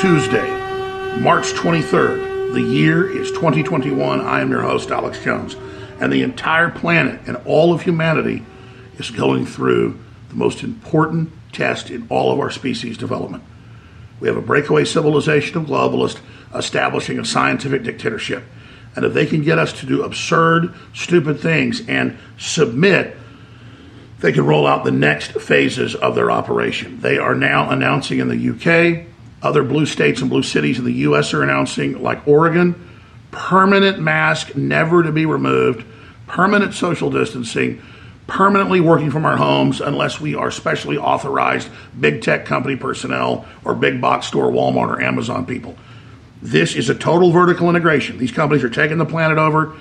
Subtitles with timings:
[0.00, 0.48] Tuesday,
[1.20, 2.54] March 23rd.
[2.54, 4.22] The year is 2021.
[4.22, 5.56] I am your host, Alex Jones.
[6.00, 8.42] And the entire planet and all of humanity
[8.96, 9.98] is going through
[10.30, 13.44] the most important test in all of our species development.
[14.20, 16.20] We have a breakaway civilization of globalists
[16.54, 18.44] establishing a scientific dictatorship.
[18.96, 23.18] And if they can get us to do absurd, stupid things and submit,
[24.20, 27.00] they can roll out the next phases of their operation.
[27.00, 29.09] They are now announcing in the UK,
[29.42, 32.88] other blue states and blue cities in the US are announcing, like Oregon,
[33.30, 35.86] permanent mask never to be removed,
[36.26, 37.82] permanent social distancing,
[38.26, 43.74] permanently working from our homes unless we are specially authorized big tech company personnel or
[43.74, 45.76] big box store Walmart or Amazon people.
[46.42, 48.18] This is a total vertical integration.
[48.18, 49.76] These companies are taking the planet over.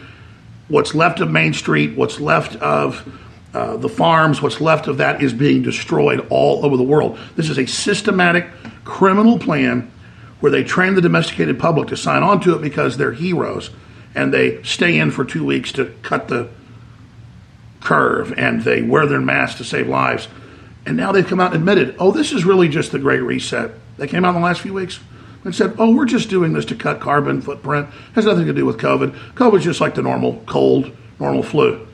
[0.67, 3.07] What's left of Main Street, what's left of
[3.53, 7.17] uh, the farms, what's left of that is being destroyed all over the world.
[7.35, 8.47] This is a systematic
[8.83, 9.91] criminal plan
[10.39, 13.69] where they train the domesticated public to sign on to it because they're heroes
[14.15, 16.49] and they stay in for two weeks to cut the
[17.81, 20.27] curve and they wear their masks to save lives.
[20.85, 23.71] And now they've come out and admitted, oh, this is really just the Great Reset.
[23.97, 24.99] They came out in the last few weeks
[25.43, 27.87] and said, oh, we're just doing this to cut carbon footprint.
[27.87, 29.15] It has nothing to do with COVID.
[29.35, 31.87] COVID's just like the normal cold, normal flu.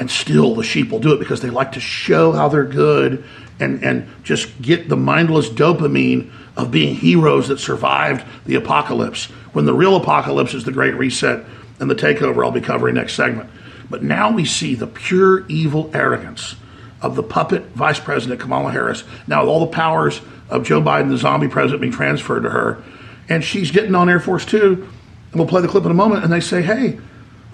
[0.00, 3.22] And still the sheep will do it because they like to show how they're good
[3.60, 9.26] and, and just get the mindless dopamine of being heroes that survived the apocalypse.
[9.52, 11.44] When the real apocalypse is the Great Reset
[11.78, 13.50] and the takeover, I'll be covering next segment.
[13.90, 16.54] But now we see the pure evil arrogance
[17.02, 21.10] of the puppet Vice President Kamala Harris, now with all the powers of Joe Biden,
[21.10, 22.82] the zombie president, being transferred to her.
[23.28, 24.88] And she's getting on Air Force Two,
[25.30, 26.24] and we'll play the clip in a moment.
[26.24, 26.98] And they say, hey,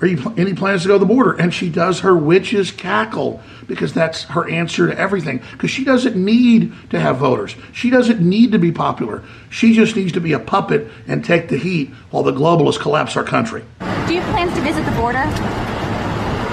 [0.02, 1.32] any plans to go to the border?
[1.32, 5.42] And she does her witch's cackle because that's her answer to everything.
[5.52, 7.56] Because she doesn't need to have voters.
[7.72, 9.22] She doesn't need to be popular.
[9.50, 13.16] She just needs to be a puppet and take the heat while the globalists collapse
[13.16, 13.64] our country.
[14.06, 15.24] Do you have plans to visit the border?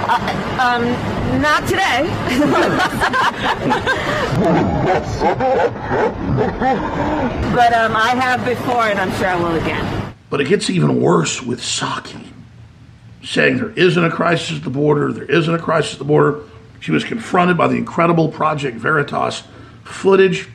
[0.05, 2.03] Uh, um, not today.
[7.53, 10.13] but um, I have before, and I'm sure I will again.
[10.29, 12.32] But it gets even worse with Psaki
[13.23, 16.43] saying there isn't a crisis at the border, there isn't a crisis at the border.
[16.79, 19.43] She was confronted by the incredible Project Veritas
[19.83, 20.49] footage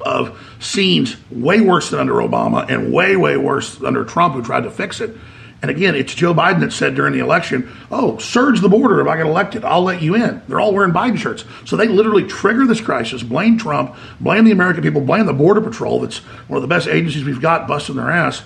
[0.00, 4.64] of scenes way worse than under Obama and way, way worse under Trump, who tried
[4.64, 5.16] to fix it.
[5.60, 9.06] And again, it's Joe Biden that said during the election, oh, surge the border if
[9.06, 9.64] I get elected.
[9.64, 10.42] I'll let you in.
[10.48, 11.44] They're all wearing Biden shirts.
[11.66, 15.60] So they literally trigger this crisis, blame Trump, blame the American people, blame the Border
[15.60, 18.42] Patrol, that's one of the best agencies we've got busting their ass.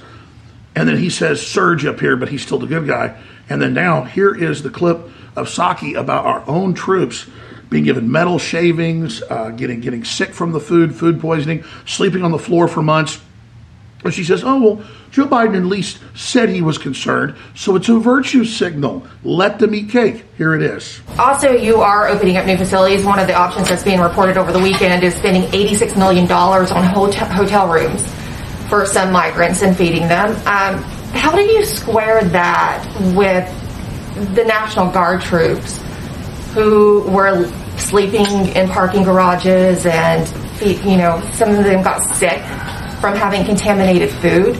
[0.74, 3.18] And then he says surge up here, but he's still the good guy.
[3.48, 4.98] And then now here is the clip
[5.36, 7.26] of Psaki about our own troops
[7.68, 12.30] being given metal shavings, uh, getting getting sick from the food, food poisoning, sleeping on
[12.30, 13.20] the floor for months.
[14.04, 17.88] And she says, "Oh well, Joe Biden at least said he was concerned, so it's
[17.88, 19.04] a virtue signal.
[19.24, 20.24] Let them eat cake.
[20.38, 23.04] Here it is." Also, you are opening up new facilities.
[23.04, 26.84] One of the options that's being reported over the weekend is spending $86 million on
[26.84, 28.06] hotel, hotel rooms
[28.68, 30.30] for some migrants and feeding them.
[30.46, 30.84] Um,
[31.16, 32.84] how do you square that
[33.14, 35.80] with the National Guard troops
[36.52, 40.26] who were sleeping in parking garages and,
[40.62, 42.40] you know, some of them got sick
[43.00, 44.54] from having contaminated food?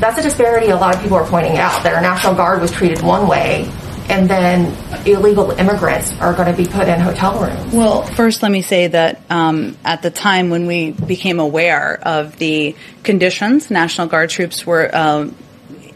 [0.00, 2.72] That's a disparity a lot of people are pointing out that our National Guard was
[2.72, 3.70] treated one way
[4.08, 4.74] and then
[5.06, 7.72] illegal immigrants are going to be put in hotel rooms.
[7.72, 12.36] Well, first, let me say that um, at the time when we became aware of
[12.38, 12.74] the
[13.04, 14.90] conditions, National Guard troops were.
[14.92, 15.30] Uh,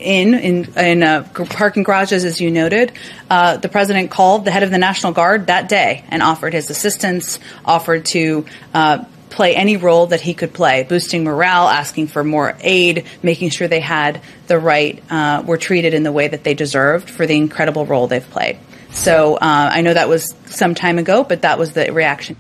[0.00, 2.92] in in, in uh, parking garages, as you noted,
[3.30, 6.70] uh, the president called the head of the National Guard that day and offered his
[6.70, 12.24] assistance, offered to uh, play any role that he could play, boosting morale, asking for
[12.24, 16.44] more aid, making sure they had the right, uh, were treated in the way that
[16.44, 18.58] they deserved for the incredible role they've played.
[18.92, 22.36] So uh, I know that was some time ago, but that was the reaction.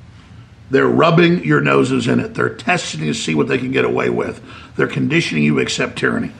[0.70, 2.34] They're rubbing your noses in it.
[2.34, 4.42] They're testing to see what they can get away with.
[4.76, 6.32] They're conditioning you to accept tyranny.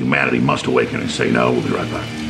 [0.00, 1.52] Humanity must awaken and say no.
[1.52, 2.29] We'll be right back.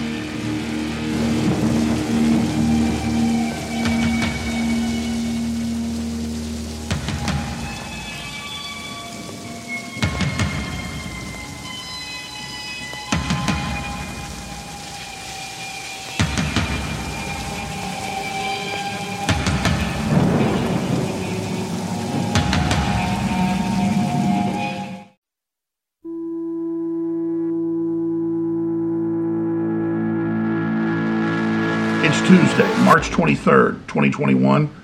[32.61, 34.75] March 23rd, 2021.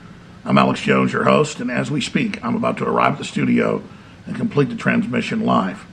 [0.46, 3.25] I'm Alex Jones, your host, and as we speak, I'm about to arrive at the
[3.25, 3.82] studio
[4.25, 5.84] and complete the transmission live.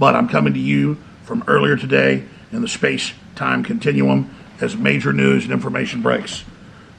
[0.00, 5.12] But I'm coming to you from earlier today in the space time continuum as major
[5.12, 6.44] news and information breaks.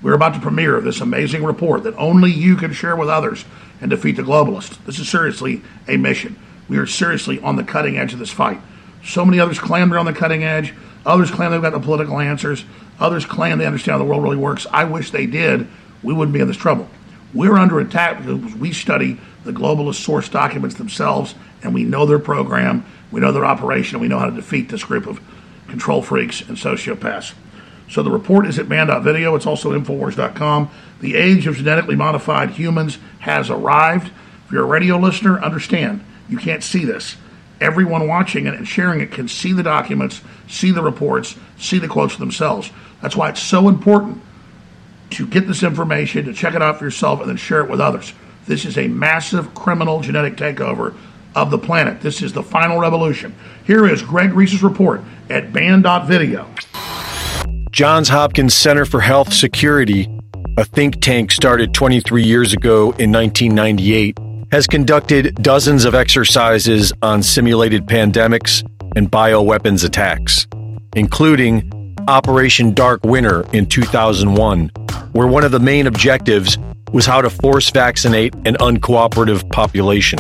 [0.02, 3.44] We're about to premiere this amazing report that only you can share with others
[3.82, 4.82] and defeat the globalists.
[4.86, 6.40] This is seriously a mission.
[6.70, 8.62] We are seriously on the cutting edge of this fight.
[9.04, 10.74] So many others claim they're on the cutting edge.
[11.06, 12.64] Others claim they've got the political answers.
[13.00, 14.68] Others claim they understand how the world really works.
[14.72, 15.68] I wish they did.
[16.04, 16.90] We wouldn't be in this trouble.
[17.34, 22.20] We're under attack because we study the globalist source documents themselves and we know their
[22.20, 25.22] program, we know their operation, and we know how to defeat this group of
[25.68, 27.34] control freaks and sociopaths.
[27.90, 29.36] So the report is at band.video.
[29.36, 30.70] It's also infowars.com.
[31.02, 34.12] The age of genetically modified humans has arrived.
[34.46, 37.16] If you're a radio listener, understand you can't see this.
[37.60, 41.88] Everyone watching it and sharing it can see the documents, see the reports, see the
[41.88, 42.72] quotes themselves.
[43.02, 44.22] That's why it's so important
[45.12, 47.82] to get this information, to check it out for yourself, and then share it with
[47.82, 48.14] others.
[48.46, 50.96] This is a massive criminal genetic takeover
[51.36, 52.02] of the planet.
[52.02, 53.36] This is the final revolution.
[53.66, 56.48] Here is Greg Reese's report at band.video.
[57.72, 60.10] Johns Hopkins Center for Health Security,
[60.58, 64.18] a think tank started 23 years ago in 1998,
[64.52, 70.48] has conducted dozens of exercises on simulated pandemics and bioweapons attacks,
[70.96, 71.72] including
[72.08, 74.70] Operation Dark Winter in 2001,
[75.12, 76.58] where one of the main objectives
[76.92, 80.20] was how to force vaccinate an uncooperative population.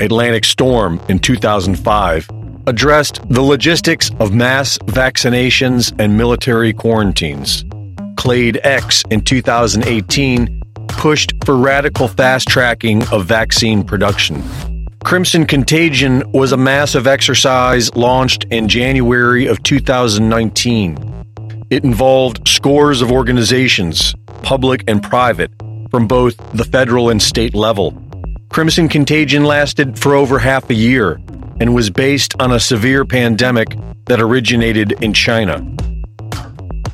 [0.00, 2.28] Atlantic Storm in 2005
[2.66, 7.64] addressed the logistics of mass vaccinations and military quarantines.
[8.16, 14.42] Clade X in 2018 pushed for radical fast tracking of vaccine production.
[15.06, 21.24] Crimson Contagion was a massive exercise launched in January of 2019.
[21.70, 25.52] It involved scores of organizations, public and private,
[25.92, 27.94] from both the federal and state level.
[28.48, 31.20] Crimson Contagion lasted for over half a year
[31.60, 33.76] and was based on a severe pandemic
[34.06, 35.58] that originated in China.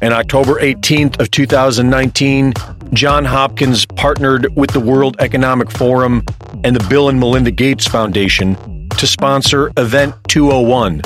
[0.02, 2.52] On October 18th of 2019,
[2.94, 6.22] John Hopkins partnered with the World Economic Forum
[6.64, 8.56] and the Bill and Melinda Gates Foundation
[8.90, 11.02] to sponsor Event 201,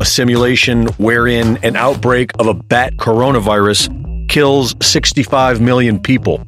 [0.00, 6.38] a simulation wherein an outbreak of a bat coronavirus kills 65 million people.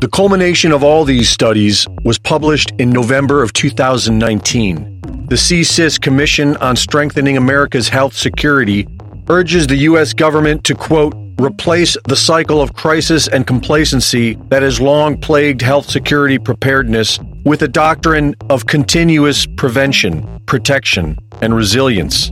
[0.00, 4.94] The culmination of all these studies was published in November of 2019
[5.28, 8.86] the CSIS Commission on Strengthening America's Health Security
[9.30, 10.12] urges the U.S.
[10.12, 15.90] government to, quote, replace the cycle of crisis and complacency that has long plagued health
[15.90, 22.30] security preparedness with a doctrine of continuous prevention, protection, and resilience.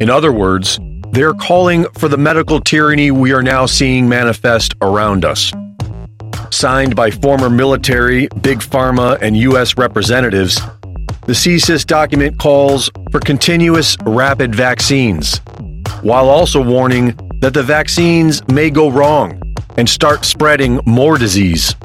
[0.00, 0.78] In other words,
[1.12, 5.52] they're calling for the medical tyranny we are now seeing manifest around us.
[6.50, 9.76] Signed by former military, big pharma, and U.S.
[9.76, 10.60] representatives,
[11.26, 15.38] the CSIS document calls for continuous rapid vaccines,
[16.02, 19.38] while also warning that the vaccines may go wrong
[19.76, 21.76] and start spreading more disease.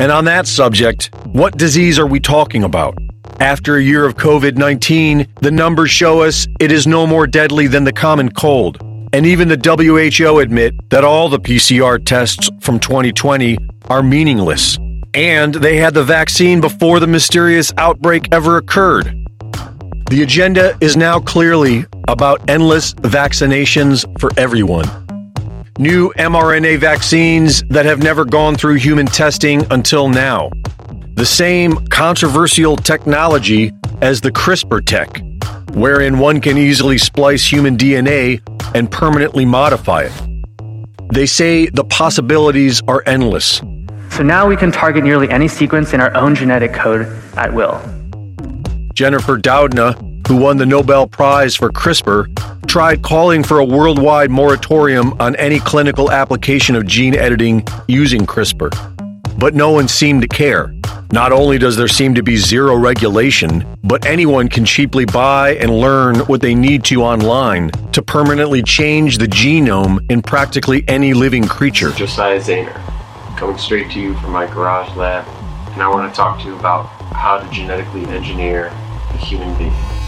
[0.00, 2.96] And on that subject, what disease are we talking about?
[3.40, 7.66] After a year of COVID 19, the numbers show us it is no more deadly
[7.66, 8.78] than the common cold.
[9.12, 13.58] And even the WHO admit that all the PCR tests from 2020
[13.90, 14.78] are meaningless
[15.12, 19.14] and they had the vaccine before the mysterious outbreak ever occurred.
[20.08, 24.84] The agenda is now clearly about endless vaccinations for everyone.
[25.78, 30.50] New mRNA vaccines that have never gone through human testing until now.
[31.14, 35.20] The same controversial technology as the CRISPR tech,
[35.74, 38.40] wherein one can easily splice human DNA
[38.74, 40.12] and permanently modify it.
[41.12, 43.60] They say the possibilities are endless
[44.14, 47.00] so now we can target nearly any sequence in our own genetic code
[47.36, 47.80] at will.
[48.94, 55.14] Jennifer Doudna, who won the Nobel Prize for CRISPR, tried calling for a worldwide moratorium
[55.20, 58.70] on any clinical application of gene editing using CRISPR.
[59.38, 60.74] But no one seemed to care.
[61.12, 65.70] Not only does there seem to be zero regulation, but anyone can cheaply buy and
[65.70, 71.46] learn what they need to online to permanently change the genome in practically any living
[71.46, 71.90] creature.
[71.90, 72.74] Josiah Zayner
[73.36, 75.26] coming straight to you from my garage lab,
[75.72, 80.03] and I want to talk to you about how to genetically engineer a human being.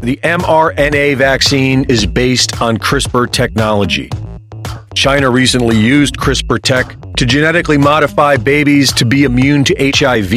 [0.00, 4.08] The mRNA vaccine is based on CRISPR technology.
[4.94, 10.32] China recently used CRISPR tech to genetically modify babies to be immune to HIV,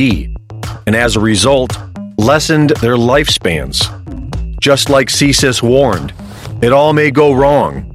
[0.88, 1.78] and as a result,
[2.18, 3.86] lessened their lifespans.
[4.60, 6.12] Just like CSIS warned,
[6.64, 7.86] it all may go wrong,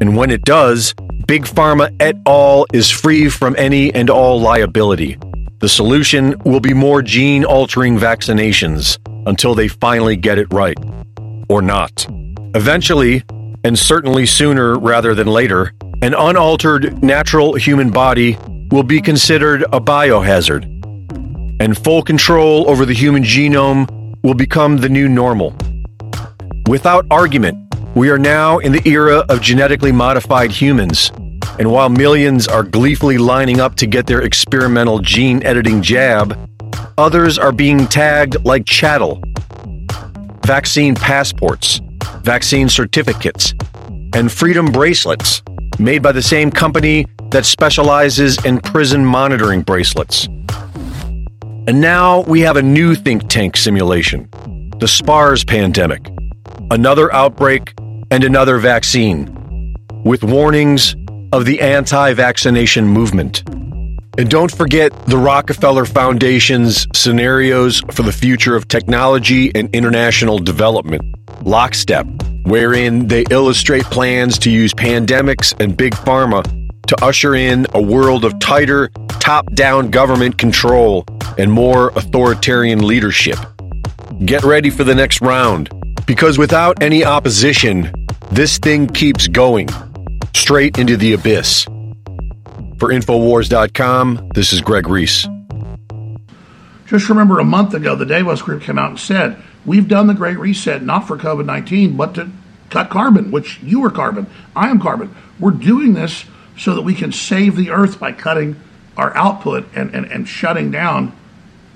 [0.00, 0.92] and when it does,
[1.28, 2.66] Big Pharma et al.
[2.72, 5.16] is free from any and all liability.
[5.60, 8.98] The solution will be more gene altering vaccinations
[9.28, 10.76] until they finally get it right.
[11.52, 12.06] Or not.
[12.54, 13.22] Eventually,
[13.62, 18.38] and certainly sooner rather than later, an unaltered natural human body
[18.70, 20.64] will be considered a biohazard.
[21.60, 23.86] And full control over the human genome
[24.22, 25.54] will become the new normal.
[26.70, 27.58] Without argument,
[27.94, 31.12] we are now in the era of genetically modified humans.
[31.58, 36.34] And while millions are gleefully lining up to get their experimental gene editing jab,
[36.96, 39.22] others are being tagged like chattel.
[40.46, 41.80] Vaccine passports,
[42.22, 43.54] vaccine certificates,
[44.14, 45.42] and freedom bracelets
[45.78, 50.26] made by the same company that specializes in prison monitoring bracelets.
[51.68, 54.28] And now we have a new think tank simulation
[54.78, 56.10] the SPARS pandemic,
[56.72, 57.72] another outbreak,
[58.10, 60.96] and another vaccine, with warnings
[61.32, 63.44] of the anti vaccination movement.
[64.18, 71.02] And don't forget the Rockefeller Foundation's scenarios for the future of technology and international development,
[71.40, 72.06] Lockstep,
[72.42, 76.42] wherein they illustrate plans to use pandemics and big pharma
[76.88, 81.06] to usher in a world of tighter, top down government control
[81.38, 83.38] and more authoritarian leadership.
[84.26, 85.70] Get ready for the next round,
[86.06, 87.90] because without any opposition,
[88.30, 89.70] this thing keeps going
[90.34, 91.66] straight into the abyss.
[92.82, 95.28] For Infowars.com, this is Greg Reese.
[96.84, 100.14] Just remember a month ago, the Davos Group came out and said, We've done the
[100.14, 102.28] Great Reset not for COVID 19, but to
[102.70, 104.26] cut carbon, which you are carbon.
[104.56, 105.14] I am carbon.
[105.38, 106.24] We're doing this
[106.58, 108.60] so that we can save the earth by cutting
[108.96, 111.16] our output and, and, and shutting down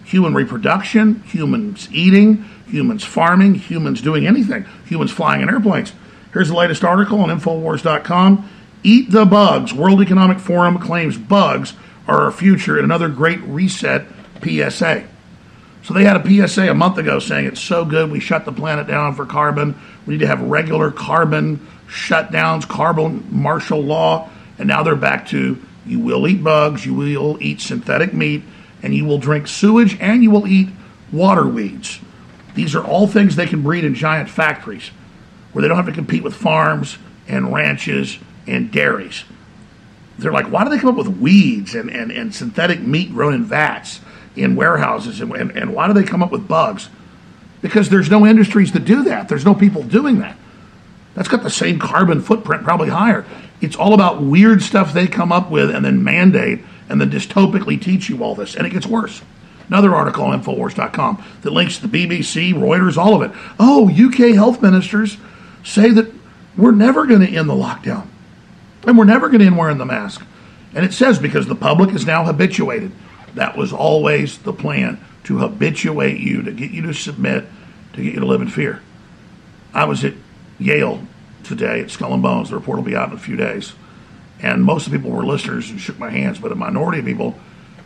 [0.03, 5.93] human reproduction, humans eating, humans farming, humans doing anything, humans flying in airplanes.
[6.33, 8.51] Here's the latest article on Infowars.com.
[8.87, 9.75] Eat the bugs.
[9.75, 11.73] World Economic Forum claims bugs
[12.07, 14.07] are our future in another great reset
[14.41, 15.09] PSA.
[15.83, 18.53] So they had a PSA a month ago saying it's so good we shut the
[18.53, 19.75] planet down for carbon.
[20.07, 24.31] We need to have regular carbon shutdowns, carbon martial law.
[24.57, 28.45] And now they're back to you will eat bugs, you will eat synthetic meat,
[28.85, 30.69] and you will drink sewage, and you will eat
[31.11, 31.99] water weeds.
[32.55, 34.93] These are all things they can breed in giant factories
[35.51, 39.25] where they don't have to compete with farms and ranches and dairies.
[40.19, 43.35] They're like, why do they come up with weeds and, and, and synthetic meat grown
[43.35, 44.01] in vats
[44.35, 45.21] in warehouses?
[45.21, 46.89] And, and, and why do they come up with bugs?
[47.61, 49.29] Because there's no industries that do that.
[49.29, 50.37] There's no people doing that.
[51.15, 53.25] That's got the same carbon footprint, probably higher.
[53.61, 57.81] It's all about weird stuff they come up with and then mandate and then dystopically
[57.81, 58.55] teach you all this.
[58.55, 59.23] And it gets worse.
[59.69, 63.37] Another article on Infowars.com that links to the BBC, Reuters, all of it.
[63.59, 65.17] Oh, UK health ministers
[65.65, 66.13] say that
[66.57, 68.07] we're never going to end the lockdown
[68.87, 70.25] and we're never going to end wearing the mask.
[70.75, 72.93] And it says because the public is now habituated.
[73.35, 77.47] That was always the plan to habituate you, to get you to submit,
[77.95, 78.81] to get you to live in fear.
[79.75, 80.15] I was at
[80.59, 81.03] Yale
[81.43, 82.51] today at Skull and Bones.
[82.51, 83.75] The report will be out in a few days.
[84.41, 87.05] And most of the people were listeners and shook my hands, but a minority of
[87.05, 87.39] people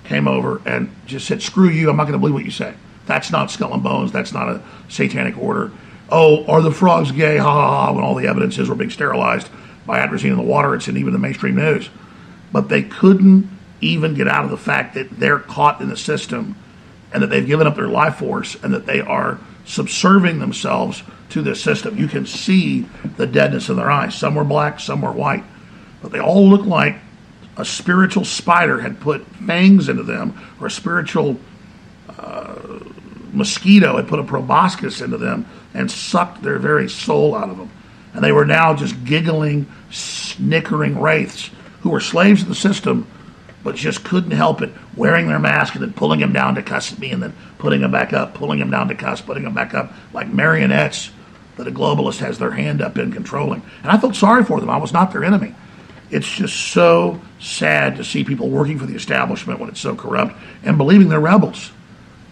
[0.05, 2.75] came over and just said, Screw you, I'm not going to believe what you say.
[3.07, 4.13] That's not Skull and Bones.
[4.13, 5.73] That's not a satanic order.
[6.11, 7.37] Oh, are the frogs gay?
[7.39, 9.49] Ha ha ha, when all the evidence is we're being sterilized
[9.87, 10.75] by atrazine in the water.
[10.75, 11.91] It's in even the mainstream news.
[12.53, 13.49] But they couldn't
[13.81, 16.57] even get out of the fact that they're caught in the system
[17.13, 21.43] and that they've given up their life force and that they are subserving themselves to
[21.43, 21.97] this system.
[21.97, 22.83] You can see
[23.17, 24.15] the deadness in their eyes.
[24.15, 25.45] Some were black, some were white,
[26.03, 26.97] but they all look like
[27.57, 31.39] a spiritual spider had put fangs into them, or a spiritual
[32.09, 32.79] uh,
[33.33, 37.71] mosquito had put a proboscis into them and sucked their very soul out of them.
[38.15, 41.51] And they were now just giggling, snickering wraiths
[41.81, 43.07] who were slaves of the system,
[43.63, 46.99] but just couldn't help it, wearing their mask and then pulling them down to cuss
[46.99, 49.75] me and then putting them back up, pulling them down to cuss, putting them back
[49.75, 51.11] up, like marionettes
[51.57, 53.63] that a globalist has their hand up in controlling.
[53.83, 54.71] And I felt sorry for them.
[54.71, 55.55] I was not their enemy.
[56.11, 60.35] It's just so sad to see people working for the establishment when it's so corrupt
[60.65, 61.71] and believing they're rebels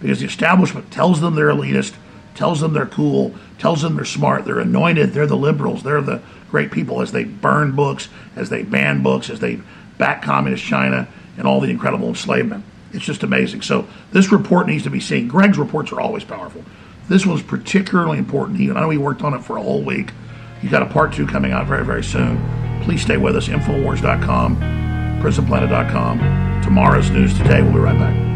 [0.00, 1.94] because the establishment tells them they're elitist,
[2.38, 6.22] tells them they're cool, tells them they're smart, they're anointed, they're the liberals, they're the
[6.50, 9.60] great people as they burn books, as they ban books, as they
[9.98, 12.64] back communist China and all the incredible enslavement.
[12.92, 13.62] It's just amazing.
[13.62, 15.26] So this report needs to be seen.
[15.26, 16.64] Greg's reports are always powerful.
[17.08, 18.60] This was particularly important.
[18.60, 20.12] He, I know he worked on it for a whole week.
[20.60, 22.38] He's got a part two coming out very, very soon.
[22.84, 23.48] Please stay with us.
[23.48, 24.56] Infowars.com,
[25.20, 26.62] prisonplanet.com.
[26.62, 27.62] Tomorrow's news today.
[27.62, 28.27] We'll be right back.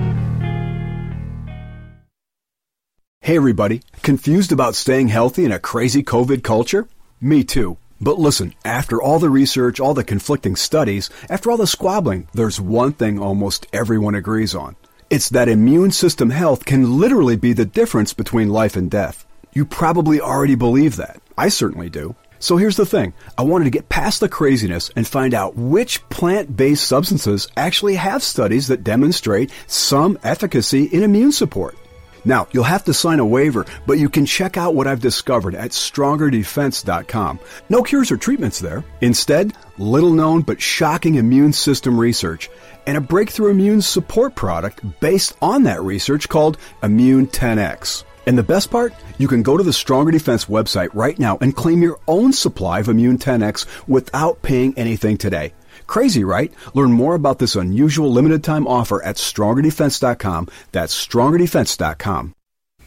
[3.25, 3.83] Hey, everybody.
[4.03, 6.89] Confused about staying healthy in a crazy COVID culture?
[7.21, 7.79] Me too.
[8.01, 12.61] But listen, after all the research, all the conflicting studies, after all the squabbling, there's
[12.61, 14.75] one thing almost everyone agrees on.
[15.09, 19.25] It's that immune system health can literally be the difference between life and death.
[19.53, 21.23] You probably already believe that.
[21.39, 22.17] I certainly do.
[22.41, 23.13] So here's the thing.
[23.39, 28.25] I wanted to get past the craziness and find out which plant-based substances actually have
[28.25, 31.77] studies that demonstrate some efficacy in immune support.
[32.25, 35.55] Now, you'll have to sign a waiver, but you can check out what I've discovered
[35.55, 37.41] at strongerdefense.com.
[37.69, 38.85] No cures or treatments there.
[39.01, 42.51] Instead, little known but shocking immune system research
[42.87, 48.05] and a breakthrough immune support product based on that research called Immune 10X.
[48.27, 48.95] And the best part?
[49.19, 52.81] You can go to the Stronger Defense website right now and claim your own supply
[52.81, 55.55] of Immune 10X without paying anything today.
[55.87, 56.53] Crazy, right?
[56.75, 60.49] Learn more about this unusual limited time offer at strongerdefense.com.
[60.71, 62.35] That's strongerdefense.com.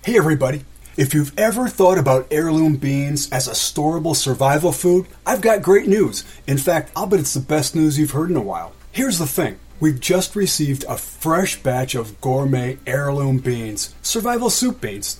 [0.04, 0.63] Hey everybody.
[0.98, 5.88] If you've ever thought about heirloom beans as a storable survival food, I've got great
[5.88, 6.24] news.
[6.48, 8.72] In fact, I'll bet it's the best news you've heard in a while.
[8.94, 9.60] Here's the thing.
[9.82, 15.20] We've just received a fresh batch of gourmet heirloom beans, survival soup beans.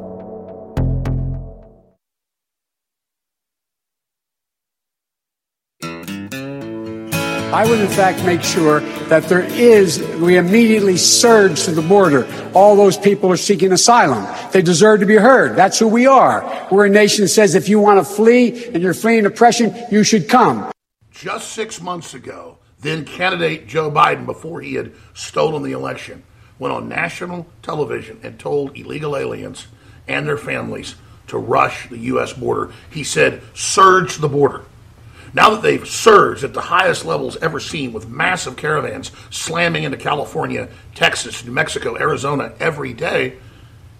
[7.53, 12.25] I would, in fact, make sure that there is, we immediately surge to the border.
[12.53, 14.25] All those people are seeking asylum.
[14.53, 15.57] They deserve to be heard.
[15.57, 16.67] That's who we are.
[16.71, 20.05] We're a nation that says if you want to flee and you're fleeing oppression, you
[20.05, 20.71] should come.
[21.11, 26.23] Just six months ago, then candidate Joe Biden, before he had stolen the election,
[26.57, 29.67] went on national television and told illegal aliens
[30.07, 30.95] and their families
[31.27, 32.31] to rush the U.S.
[32.31, 32.71] border.
[32.89, 34.63] He said, surge the border.
[35.33, 39.97] Now that they've surged at the highest levels ever seen with massive caravans slamming into
[39.97, 43.37] California, Texas, New Mexico, Arizona every day,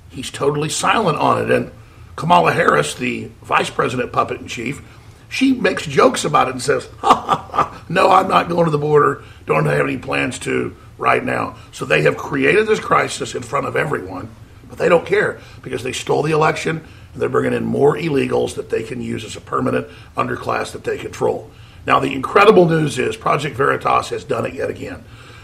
[0.10, 1.52] he's totally silent on it.
[1.52, 1.72] And
[2.18, 4.82] Kamala Harris, the vice president puppet in chief,
[5.30, 8.72] she makes jokes about it and says, ha, ha, ha, No, I'm not going to
[8.72, 9.24] the border.
[9.46, 11.56] Don't have any plans to right now.
[11.72, 14.30] So they have created this crisis in front of everyone,
[14.70, 16.86] but they don't care because they stole the election
[17.16, 20.98] they're bringing in more illegals that they can use as a permanent underclass that they
[20.98, 21.50] control.
[21.86, 25.04] Now, the incredible news is Project Veritas has done it yet again.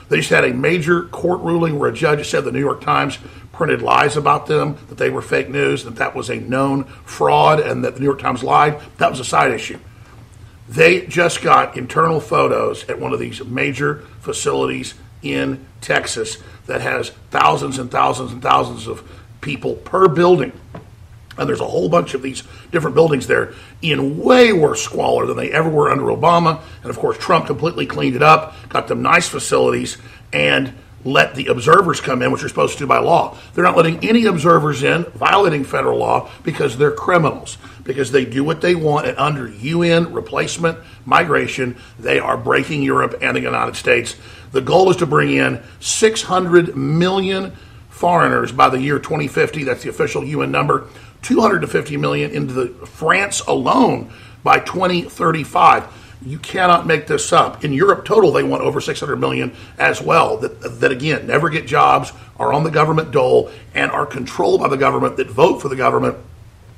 [0.10, 3.18] They just had a major court ruling where a judge said the New York Times
[3.52, 7.60] printed lies about them, that they were fake news, that that was a known fraud,
[7.60, 8.80] and that the New York Times lied.
[8.98, 9.80] That was a side issue.
[10.70, 17.10] They just got internal photos at one of these major facilities in Texas that has
[17.32, 19.10] thousands and thousands and thousands of
[19.42, 20.52] people per building
[21.38, 25.38] and there's a whole bunch of these different buildings there in way worse squalor than
[25.38, 26.62] they ever were under Obama.
[26.82, 29.98] And of course, Trump completely cleaned it up, got them nice facilities,
[30.34, 30.74] and
[31.04, 33.38] let the observers come in, which are supposed to do by law.
[33.54, 38.44] They're not letting any observers in, violating federal law, because they're criminals, because they do
[38.44, 39.08] what they want.
[39.08, 44.16] And under UN replacement migration, they are breaking Europe and the United States.
[44.52, 47.54] The goal is to bring in 600 million
[47.98, 49.64] foreigners by the year 2050.
[49.64, 50.88] That's the official UN number.
[51.24, 56.06] 250 million into the France alone by 2035.
[56.26, 57.64] You cannot make this up.
[57.64, 60.38] In Europe total, they want over 600 million as well.
[60.38, 64.68] That, that again never get jobs, are on the government dole, and are controlled by
[64.68, 65.18] the government.
[65.18, 66.18] That vote for the government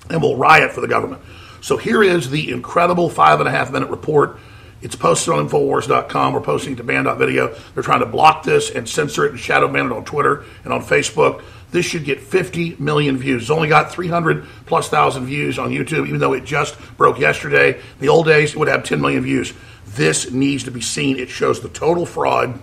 [0.09, 1.21] and will riot for the government.
[1.61, 4.39] So here is the incredible five and a half minute report.
[4.81, 6.33] It's posted on Infowars.com.
[6.33, 7.55] We're posting it to band.video.
[7.73, 10.71] They're trying to block this and censor it and shadow ban it on Twitter and
[10.71, 11.43] on Facebook.
[11.71, 13.43] This should get 50 million views.
[13.43, 17.77] It's only got 300 plus thousand views on YouTube, even though it just broke yesterday.
[17.77, 19.53] In the old days, it would have 10 million views.
[19.85, 21.17] This needs to be seen.
[21.17, 22.59] It shows the total fraud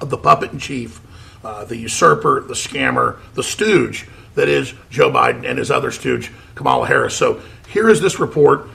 [0.00, 1.00] of the puppet in chief,
[1.44, 6.30] uh, the usurper, the scammer, the stooge that is Joe Biden and his other stooge,
[6.54, 7.14] Kamala Harris.
[7.14, 8.68] So here is this report.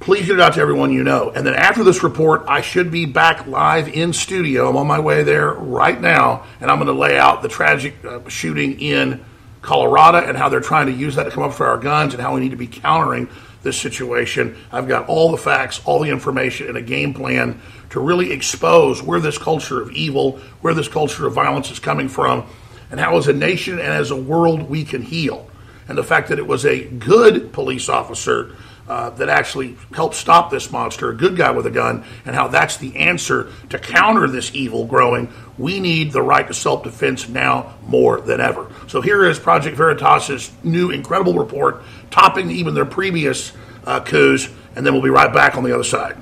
[0.00, 1.30] Please get it out to everyone you know.
[1.30, 4.68] And then after this report, I should be back live in studio.
[4.68, 8.04] I'm on my way there right now, and I'm going to lay out the tragic
[8.04, 9.24] uh, shooting in
[9.62, 12.22] Colorado and how they're trying to use that to come up for our guns and
[12.22, 13.28] how we need to be countering
[13.62, 14.56] this situation.
[14.70, 19.02] I've got all the facts, all the information, and a game plan to really expose
[19.02, 22.46] where this culture of evil, where this culture of violence is coming from,
[22.90, 25.48] and how, as a nation and as a world, we can heal.
[25.88, 28.54] And the fact that it was a good police officer
[28.88, 32.48] uh, that actually helped stop this monster, a good guy with a gun, and how
[32.48, 35.32] that's the answer to counter this evil growing.
[35.56, 38.70] We need the right to self defense now more than ever.
[38.86, 43.52] So here is Project Veritas's new incredible report, topping even their previous
[43.84, 46.16] uh, coups, and then we'll be right back on the other side.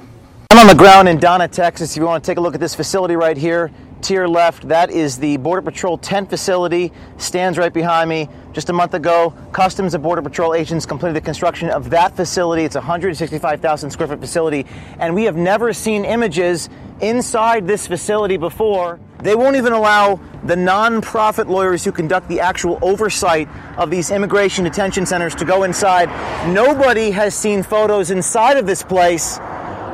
[0.50, 1.92] I'm on the ground in Donna, Texas.
[1.92, 3.72] If you want to take a look at this facility right here,
[4.04, 8.28] to your left, that is the Border Patrol tent facility, stands right behind me.
[8.52, 12.64] Just a month ago, Customs and Border Patrol agents completed the construction of that facility.
[12.64, 14.66] It's a 165,000 square foot facility,
[14.98, 16.68] and we have never seen images
[17.00, 19.00] inside this facility before.
[19.20, 24.64] They won't even allow the nonprofit lawyers who conduct the actual oversight of these immigration
[24.64, 26.08] detention centers to go inside.
[26.52, 29.38] Nobody has seen photos inside of this place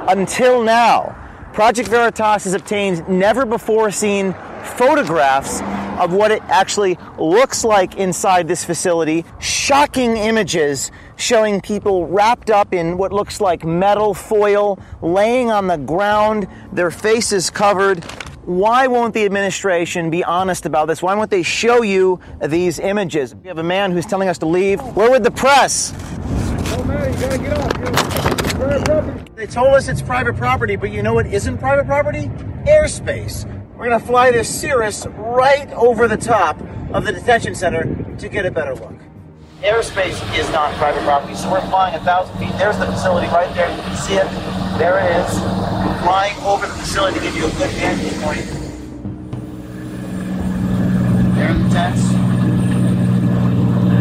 [0.09, 1.15] until now.
[1.53, 4.35] Project Veritas has obtained never before seen
[4.77, 5.61] photographs
[6.01, 9.25] of what it actually looks like inside this facility.
[9.41, 15.77] Shocking images showing people wrapped up in what looks like metal foil, laying on the
[15.77, 18.05] ground, their faces covered.
[18.45, 21.03] Why won't the administration be honest about this?
[21.03, 23.35] Why won't they show you these images?
[23.35, 24.81] We have a man who's telling us to leave.
[24.97, 25.93] Where would the press?
[26.71, 28.38] Oh man, you gotta get off.
[29.35, 32.29] They told us it's private property, but you know what isn't private property?
[32.67, 33.47] Airspace.
[33.77, 36.61] We're gonna fly this Cirrus right over the top
[36.93, 37.85] of the detention center
[38.19, 38.95] to get a better look.
[39.63, 42.53] Airspace is not private property, so we're flying a thousand feet.
[42.59, 43.71] There's the facility right there.
[43.75, 44.27] You can see it.
[44.79, 45.39] There it is.
[46.03, 48.47] Flying over the facility to give you a good vantage point.
[51.35, 52.03] There are the tents.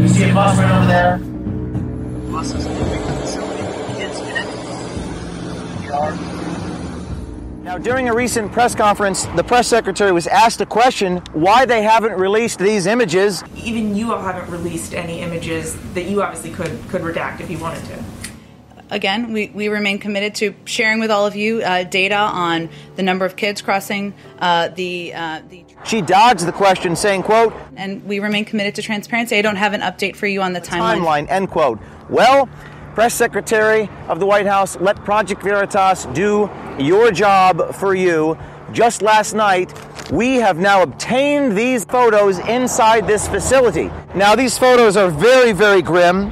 [0.02, 1.20] You see a bus right over there.
[2.32, 3.64] Bus is leaving the facility.
[3.98, 4.48] Kids in it.
[5.82, 5.87] We are.
[7.68, 11.82] Now, during a recent press conference, the press secretary was asked a question why they
[11.82, 13.44] haven't released these images.
[13.56, 17.58] Even you all haven't released any images that you obviously could could redact if you
[17.58, 18.04] wanted to.
[18.90, 23.04] Again, we, we remain committed to sharing with all of you uh, data on the
[23.04, 25.66] number of kids crossing uh, the uh, the.
[25.84, 29.36] She dodged the question, saying, "quote," and we remain committed to transparency.
[29.36, 31.00] I don't have an update for you on the timeline.
[31.00, 31.30] Timeline.
[31.30, 31.80] End quote.
[32.10, 32.48] Well,
[32.98, 38.36] press secretary of the White House, let Project Veritas do your job for you.
[38.72, 39.72] Just last night,
[40.12, 43.92] we have now obtained these photos inside this facility.
[44.16, 46.32] Now, these photos are very, very grim.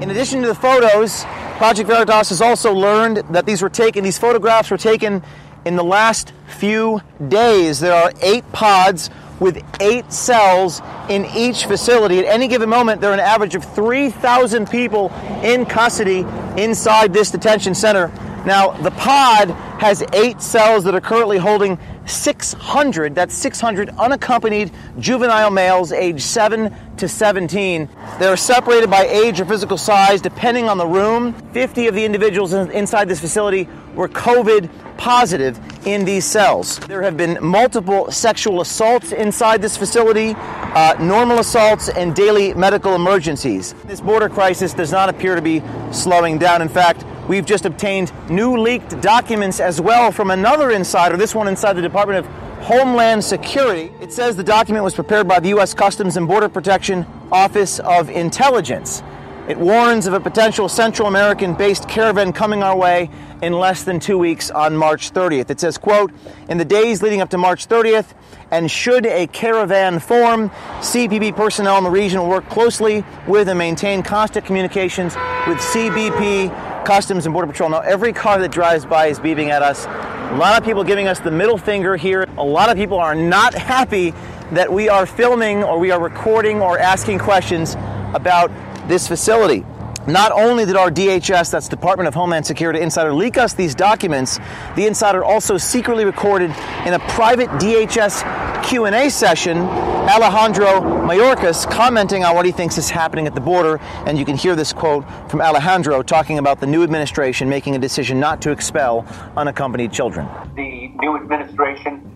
[0.00, 1.24] In addition to the photos,
[1.58, 5.22] Project Veritas has also learned that these were taken, these photographs were taken
[5.66, 7.80] in the last few days.
[7.80, 12.20] There are eight pods with eight cells in each facility.
[12.20, 15.10] At any given moment, there are an average of 3,000 people
[15.42, 16.26] in custody
[16.56, 18.12] inside this detention center.
[18.44, 19.50] Now, the pod
[19.80, 26.74] has eight cells that are currently holding 600, that's 600 unaccompanied juvenile males aged 7
[26.96, 27.88] to 17.
[28.18, 31.34] They're separated by age or physical size depending on the room.
[31.52, 36.78] 50 of the individuals inside this facility were COVID positive in these cells.
[36.80, 42.94] There have been multiple sexual assaults inside this facility, uh, normal assaults, and daily medical
[42.94, 43.72] emergencies.
[43.86, 46.60] This border crisis does not appear to be slowing down.
[46.60, 51.48] In fact, we've just obtained new leaked documents as well from another insider, this one
[51.48, 52.32] inside the Department of
[52.62, 53.90] Homeland Security.
[54.02, 55.72] It says the document was prepared by the U.S.
[55.72, 59.02] Customs and Border Protection Office of Intelligence.
[59.50, 63.10] It warns of a potential Central American based caravan coming our way
[63.42, 65.50] in less than two weeks on March 30th.
[65.50, 66.12] It says, quote,
[66.48, 68.14] in the days leading up to March 30th,
[68.52, 73.58] and should a caravan form, CBP personnel in the region will work closely with and
[73.58, 75.16] maintain constant communications
[75.48, 77.70] with CBP, Customs, and Border Patrol.
[77.70, 79.86] Now, every car that drives by is beeping at us.
[79.86, 82.28] A lot of people giving us the middle finger here.
[82.38, 84.14] A lot of people are not happy
[84.52, 87.74] that we are filming or we are recording or asking questions
[88.14, 88.52] about
[88.88, 89.64] this facility.
[90.06, 94.38] Not only did our DHS, that's Department of Homeland Security insider, leak us these documents,
[94.74, 96.50] the insider also secretly recorded
[96.86, 103.26] in a private DHS Q&A session Alejandro Mayorkas commenting on what he thinks is happening
[103.26, 106.82] at the border, and you can hear this quote from Alejandro talking about the new
[106.82, 110.26] administration making a decision not to expel unaccompanied children.
[110.56, 112.10] The new administration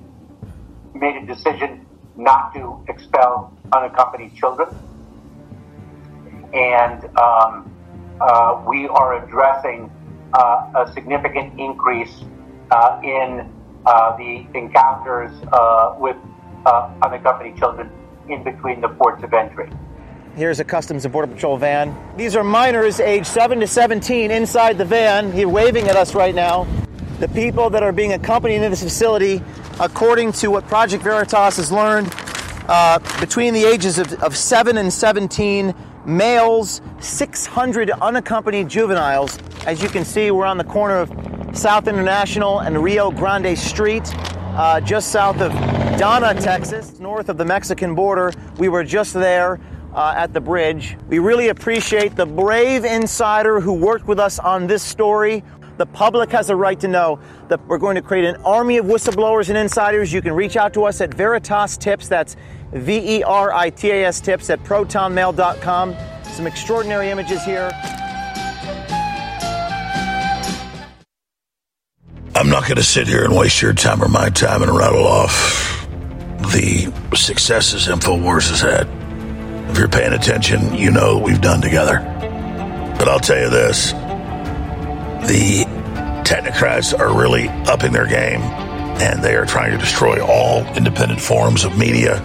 [0.94, 4.74] made a decision not to expel unaccompanied children
[6.55, 7.71] and um,
[8.21, 9.90] uh, we are addressing
[10.33, 12.23] uh, a significant increase
[12.71, 13.53] uh, in
[13.87, 16.17] uh, the encounters uh, with
[16.64, 17.90] uh, unaccompanied children
[18.29, 19.69] in between the ports of entry.
[20.37, 21.95] Here's a Customs and Border Patrol van.
[22.17, 25.33] These are minors aged 7 to 17 inside the van.
[25.33, 26.67] He's waving at us right now.
[27.21, 29.43] The people that are being accompanied into this facility,
[29.79, 32.11] according to what Project Veritas has learned,
[33.21, 35.75] between the ages of, of 7 and 17,
[36.07, 39.38] males, 600 unaccompanied juveniles.
[39.67, 41.11] As you can see, we're on the corner of
[41.57, 44.03] South International and Rio Grande Street,
[44.57, 45.53] uh, just south of
[45.99, 48.33] Donna, Texas, north of the Mexican border.
[48.59, 49.61] We were just there.
[49.95, 50.97] Uh, at the bridge.
[51.07, 55.45] We really appreciate the brave insider who worked with us on this story.
[55.77, 58.87] The public has a right to know that we're going to create an army of
[58.87, 60.12] whistleblowers and insiders.
[60.12, 62.09] You can reach out to us at Veritas Tips.
[62.09, 62.35] That's
[62.74, 65.96] V E R I T A S Tips at protonmail.com.
[66.24, 67.70] Some extraordinary images here.
[72.37, 75.06] I'm not going to sit here and waste your time or my time and rattle
[75.06, 75.87] off
[76.52, 78.88] the successes InfoWars has had.
[79.70, 82.00] If you're paying attention, you know what we've done together.
[82.98, 83.92] But I'll tell you this
[85.28, 85.64] the
[86.24, 88.40] technocrats are really upping their game,
[89.00, 92.20] and they are trying to destroy all independent forms of media.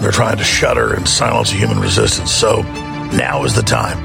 [0.00, 2.30] They're trying to shutter and silence human resistance.
[2.30, 2.62] So
[3.12, 3.98] now is the time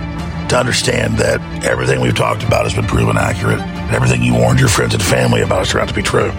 [0.49, 3.60] to understand that everything we've talked about has been proven accurate.
[3.60, 6.32] And everything you warned your friends and family about has turned out to be true.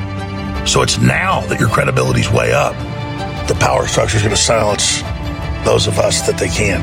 [0.67, 2.75] So it's now that your credibility's way up.
[3.49, 5.03] The power structure is going to silence
[5.65, 6.81] those of us that they can.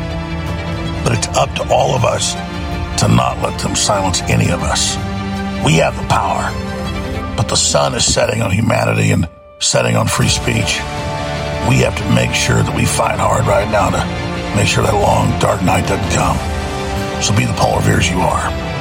[1.03, 2.34] But it's up to all of us
[3.01, 4.95] to not let them silence any of us.
[5.65, 6.51] We have the power,
[7.36, 9.27] but the sun is setting on humanity and
[9.60, 10.79] setting on free speech.
[11.69, 14.93] We have to make sure that we fight hard right now to make sure that
[14.93, 16.38] long, dark night doesn't come.
[17.21, 18.71] So be the polar bears you are.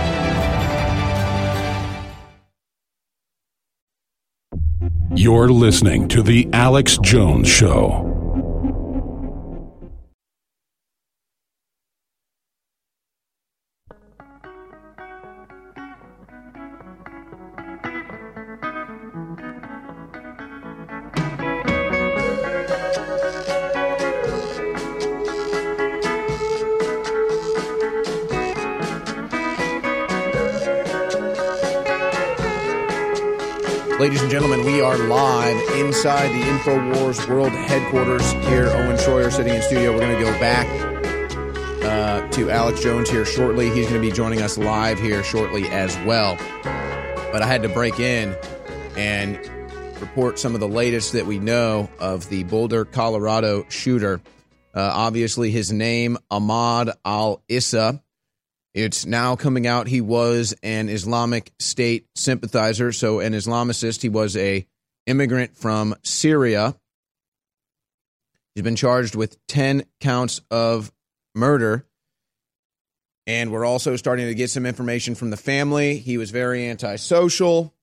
[5.14, 8.09] You're listening to The Alex Jones Show.
[36.00, 38.68] Inside the InfoWars World Headquarters here.
[38.68, 39.92] Owen Shroyer sitting in studio.
[39.92, 40.66] We're going to go back
[41.84, 43.66] uh, to Alex Jones here shortly.
[43.66, 46.38] He's going to be joining us live here shortly as well.
[46.64, 48.34] But I had to break in
[48.96, 49.38] and
[50.00, 54.22] report some of the latest that we know of the Boulder, Colorado shooter.
[54.74, 58.02] Uh, obviously, his name, Ahmad Al Issa.
[58.72, 64.00] It's now coming out he was an Islamic State sympathizer, so an Islamicist.
[64.00, 64.66] He was a
[65.10, 66.76] immigrant from Syria.
[68.54, 70.92] He's been charged with 10 counts of
[71.34, 71.86] murder.
[73.26, 75.98] And we're also starting to get some information from the family.
[75.98, 77.74] He was very antisocial.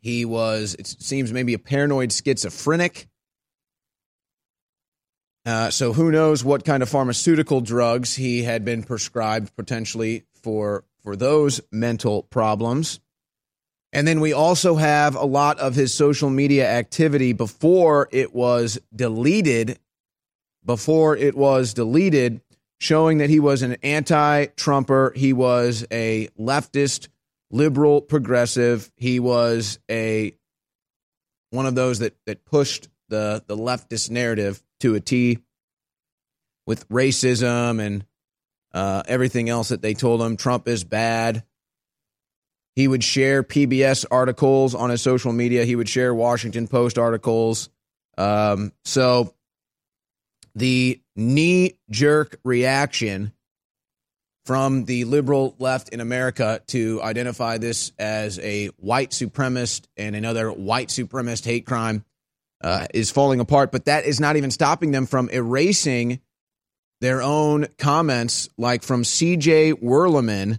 [0.00, 3.08] He was, it seems, maybe a paranoid schizophrenic.
[5.46, 10.84] Uh, so who knows what kind of pharmaceutical drugs he had been prescribed potentially for
[11.02, 12.98] for those mental problems.
[13.94, 18.78] And then we also have a lot of his social media activity before it was
[18.94, 19.78] deleted.
[20.64, 22.40] Before it was deleted,
[22.80, 27.08] showing that he was an anti-Trumper, he was a leftist,
[27.50, 28.90] liberal, progressive.
[28.96, 30.34] He was a
[31.50, 35.38] one of those that that pushed the the leftist narrative to a T
[36.66, 38.04] with racism and
[38.72, 40.36] uh, everything else that they told him.
[40.36, 41.44] Trump is bad.
[42.76, 45.64] He would share PBS articles on his social media.
[45.64, 47.68] He would share Washington Post articles.
[48.18, 49.34] Um, so
[50.54, 53.32] the knee jerk reaction
[54.46, 60.52] from the liberal left in America to identify this as a white supremacist and another
[60.52, 62.04] white supremacist hate crime
[62.62, 63.72] uh, is falling apart.
[63.72, 66.20] But that is not even stopping them from erasing
[67.00, 70.58] their own comments, like from CJ Werleman,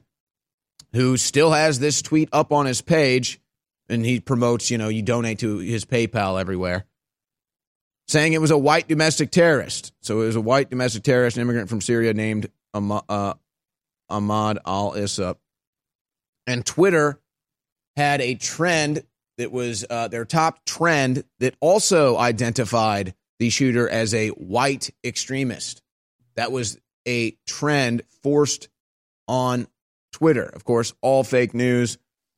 [0.96, 3.40] who still has this tweet up on his page,
[3.90, 6.86] and he promotes, you know, you donate to his PayPal everywhere,
[8.08, 9.94] saying it was a white domestic terrorist.
[10.02, 13.34] So it was a white domestic terrorist, an immigrant from Syria named uh,
[14.10, 15.36] Ahmad al Issa.
[16.48, 17.20] And Twitter
[17.98, 19.04] had a trend
[19.38, 25.82] that was uh, their top trend that also identified the shooter as a white extremist.
[26.36, 28.70] That was a trend forced
[29.28, 29.68] on
[30.16, 30.46] Twitter.
[30.46, 31.98] Of course, all fake news,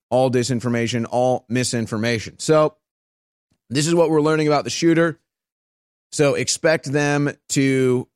[0.10, 2.40] all disinformation, all misinformation.
[2.40, 2.76] So,
[3.70, 5.20] this is what we're learning about the shooter.
[6.12, 8.08] So, expect them to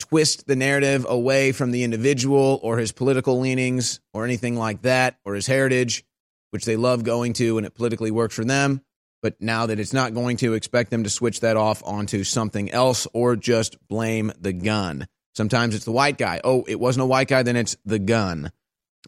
[0.00, 5.16] twist the narrative away from the individual or his political leanings or anything like that
[5.24, 6.04] or his heritage,
[6.50, 8.82] which they love going to and it politically works for them.
[9.22, 12.68] But now that it's not going to, expect them to switch that off onto something
[12.72, 15.06] else or just blame the gun.
[15.36, 16.40] Sometimes it's the white guy.
[16.42, 18.50] Oh, it wasn't a white guy, then it's the gun.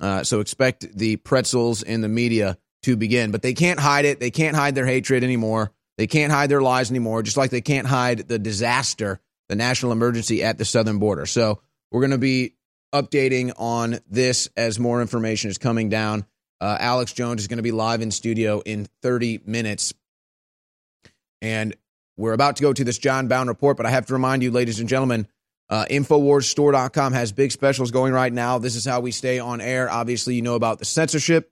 [0.00, 3.30] Uh, so expect the pretzels in the media to begin.
[3.30, 4.20] But they can't hide it.
[4.20, 5.72] They can't hide their hatred anymore.
[5.96, 9.92] They can't hide their lies anymore, just like they can't hide the disaster, the national
[9.92, 11.26] emergency at the southern border.
[11.26, 12.54] So we're going to be
[12.92, 16.26] updating on this as more information is coming down.
[16.60, 19.92] Uh, Alex Jones is going to be live in studio in 30 minutes.
[21.42, 21.76] And
[22.16, 24.50] we're about to go to this John Bowne report, but I have to remind you,
[24.50, 25.26] ladies and gentlemen,
[25.70, 28.58] uh, Infowarsstore.com has big specials going right now.
[28.58, 29.90] This is how we stay on air.
[29.90, 31.50] Obviously, you know about the censorship,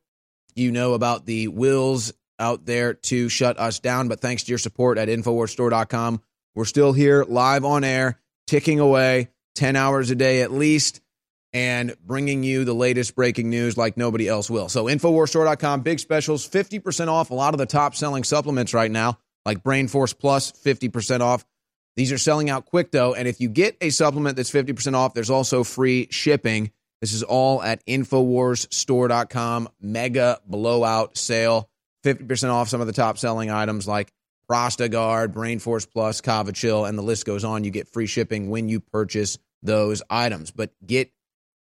[0.54, 4.08] you know about the wills out there to shut us down.
[4.08, 6.20] But thanks to your support at Infowarsstore.com,
[6.54, 11.00] we're still here live on air, ticking away 10 hours a day at least,
[11.54, 14.68] and bringing you the latest breaking news like nobody else will.
[14.68, 19.18] So, Infowarsstore.com, big specials, 50% off a lot of the top selling supplements right now,
[19.46, 21.44] like Brain Force Plus, 50% off.
[21.96, 25.14] These are selling out quick though, and if you get a supplement that's 50% off,
[25.14, 26.72] there's also free shipping.
[27.00, 29.68] This is all at InfoWarsStore.com.
[29.80, 31.68] Mega blowout sale.
[32.04, 34.12] 50% off some of the top selling items like
[34.50, 37.64] ProstaGuard, Brain Force Plus, Kava Chill, and the list goes on.
[37.64, 40.50] You get free shipping when you purchase those items.
[40.50, 41.10] But get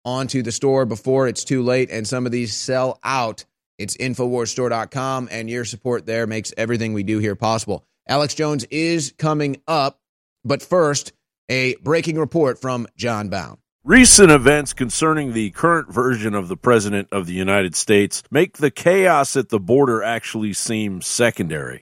[0.04, 3.44] onto the store before it's too late and some of these sell out.
[3.78, 7.84] It's InfoWarsStore.com, and your support there makes everything we do here possible.
[8.06, 9.99] Alex Jones is coming up,
[10.44, 11.12] but first,
[11.48, 13.58] a breaking report from John Bowne.
[13.82, 18.70] Recent events concerning the current version of the President of the United States make the
[18.70, 21.80] chaos at the border actually seem secondary.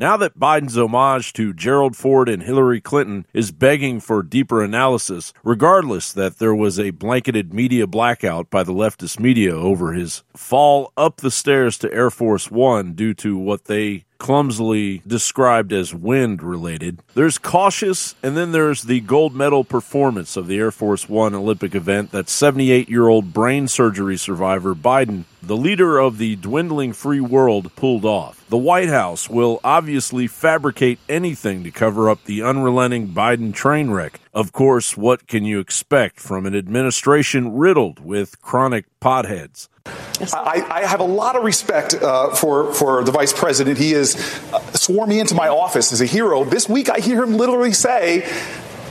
[0.00, 5.32] Now that Biden's homage to Gerald Ford and Hillary Clinton is begging for deeper analysis,
[5.44, 10.92] regardless that there was a blanketed media blackout by the leftist media over his fall
[10.96, 16.42] up the stairs to Air Force One due to what they clumsily described as wind
[16.42, 16.98] related.
[17.12, 21.74] There's cautious, and then there's the gold medal performance of the Air Force One Olympic
[21.74, 27.20] event that 78 year old brain surgery survivor Biden, the leader of the dwindling free
[27.20, 28.42] world, pulled off.
[28.48, 34.20] The White House will obviously fabricate anything to cover up the unrelenting Biden train wreck.
[34.32, 39.68] Of course, what can you expect from an administration riddled with chronic potheads?
[39.86, 43.78] I, I, have a lot of respect uh, for for the vice president.
[43.78, 44.16] He has
[44.52, 46.44] uh, sworn me into my office as a hero.
[46.44, 48.20] This week, I hear him literally say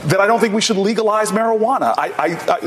[0.04, 1.94] that I don't think we should legalize marijuana.
[1.96, 2.58] I I, I,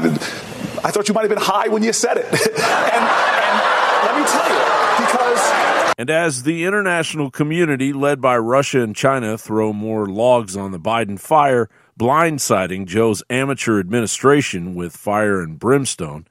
[0.84, 3.56] I thought you might have been high when you said it, and, and
[4.04, 5.94] let me tell you, because.
[6.00, 10.80] And as the international community, led by Russia and China, throw more logs on the
[10.80, 16.28] Biden fire, blindsiding Joe's amateur administration with fire and brimstone.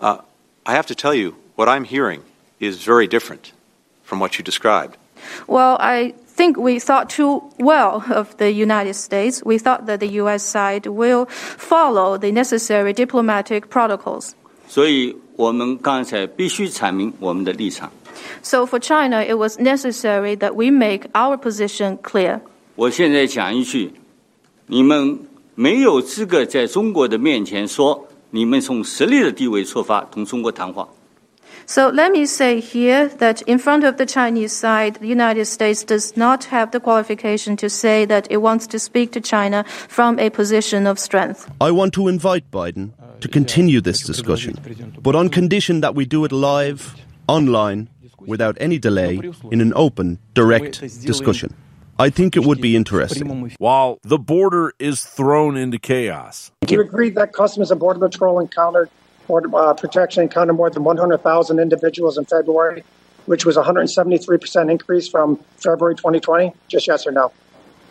[0.00, 0.18] Uh,
[0.65, 2.21] I have to tell you, what I'm hearing
[2.59, 3.53] is very different
[4.03, 4.97] from what you described.
[5.47, 9.41] Well, I think we thought too well of the United States.
[9.43, 10.43] We thought that the U.S.
[10.43, 14.33] side will follow the necessary diplomatic protocols.
[14.67, 17.91] 所以我们刚才必须阐明我们的立场。
[18.41, 22.41] So for China, it was necessary that we make our position clear.
[22.75, 23.93] 我现在讲一句，
[24.67, 25.19] 你们
[25.55, 30.87] 没有资格在中国的面前说 你们从实力的地位出发同中国谈话。
[31.67, 35.83] So let me say here that in front of the Chinese side, the United States
[35.83, 40.19] does not have the qualification to say that it wants to speak to China from
[40.19, 41.49] a position of strength.
[41.59, 44.55] I want to invite Biden to continue this discussion,
[45.01, 46.95] but on condition that we do it live,
[47.27, 49.19] online, without any delay,
[49.51, 51.53] in an open, direct discussion.
[52.00, 53.54] I think it would be interesting.
[53.58, 56.50] While the border is thrown into chaos.
[56.62, 58.88] Do you agree that Customs and Border Patrol encountered
[59.26, 62.84] Border uh, Protection encountered more than 100,000 individuals in February,
[63.26, 66.54] which was a 173% increase from February 2020?
[66.68, 67.32] Just yes or no?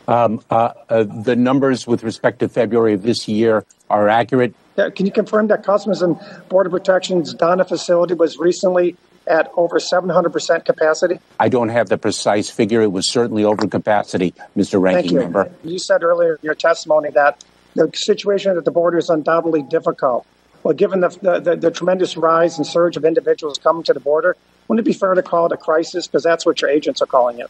[0.08, 4.56] Um, uh, uh, the numbers with respect to February of this year are accurate.
[4.76, 8.96] Can you confirm that Customs and Border Protection's Donna facility was recently
[9.30, 11.20] at over 700% capacity?
[11.40, 12.82] I don't have the precise figure.
[12.82, 14.72] It was certainly over capacity, Mr.
[14.72, 15.20] Thank Ranking you.
[15.20, 15.52] Member.
[15.64, 17.44] You said earlier in your testimony that
[17.76, 20.26] the situation at the border is undoubtedly difficult.
[20.64, 24.00] Well, given the, the, the, the tremendous rise and surge of individuals coming to the
[24.00, 24.36] border,
[24.68, 26.08] wouldn't it be fair to call it a crisis?
[26.08, 27.50] Because that's what your agents are calling it.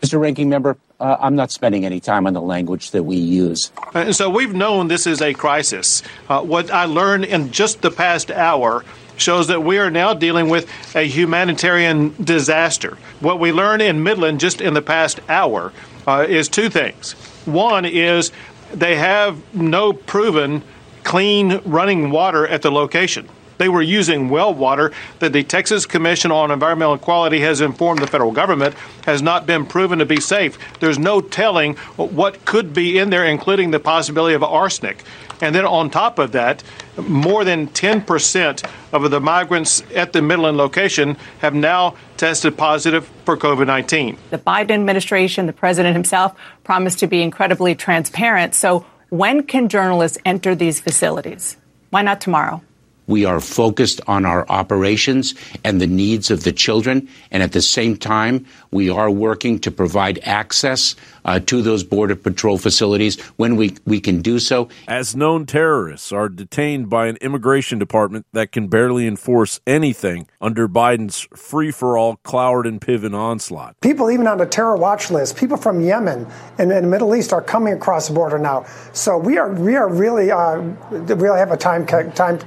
[0.00, 0.20] Mr.
[0.20, 3.72] Ranking Member, uh, I'm not spending any time on the language that we use.
[3.94, 6.02] And so we've known this is a crisis.
[6.28, 8.84] Uh, what I learned in just the past hour
[9.18, 12.96] shows that we are now dealing with a humanitarian disaster.
[13.20, 15.72] What we learned in Midland just in the past hour
[16.06, 17.12] uh, is two things.
[17.44, 18.32] One is
[18.72, 20.62] they have no proven
[21.04, 23.28] clean running water at the location.
[23.58, 28.06] They were using well water that the Texas Commission on Environmental Quality has informed the
[28.06, 30.58] federal government has not been proven to be safe.
[30.78, 35.02] There's no telling what could be in there, including the possibility of arsenic.
[35.40, 36.62] And then on top of that,
[36.96, 43.36] more than 10% of the migrants at the Midland location have now tested positive for
[43.36, 44.16] COVID 19.
[44.30, 46.34] The Biden administration, the president himself,
[46.64, 48.54] promised to be incredibly transparent.
[48.54, 51.56] So, when can journalists enter these facilities?
[51.90, 52.62] Why not tomorrow?
[53.08, 55.34] We are focused on our operations
[55.64, 57.08] and the needs of the children.
[57.30, 62.16] And at the same time, we are working to provide access uh, to those Border
[62.16, 64.68] Patrol facilities when we, we can do so.
[64.86, 70.68] As known terrorists are detained by an immigration department that can barely enforce anything under
[70.68, 73.80] Biden's free for all Cloward and Piven onslaught.
[73.80, 76.26] People, even on the terror watch list, people from Yemen
[76.58, 78.64] and, and the Middle East are coming across the border now.
[78.92, 80.56] So we are we are really uh,
[80.90, 82.38] really have a time time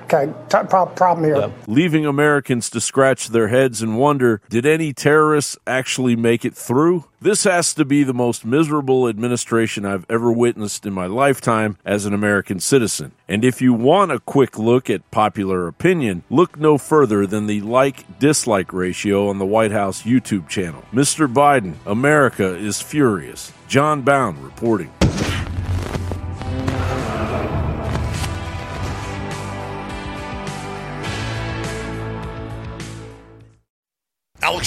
[0.50, 1.38] problem here.
[1.38, 1.52] Yep.
[1.68, 7.06] Leaving Americans to scratch their heads and wonder did any terrorists actually make it through?
[7.24, 12.08] This has to be the most miserable administration I've ever witnessed in my lifetime as
[12.08, 13.12] an American citizen.
[13.28, 17.62] And if you want a quick look at popular opinion, look no further than the
[17.62, 20.84] like dislike ratio on the White House YouTube channel.
[20.92, 21.32] Mr.
[21.32, 23.54] Biden, America is furious.
[23.68, 24.92] John Bowne reporting.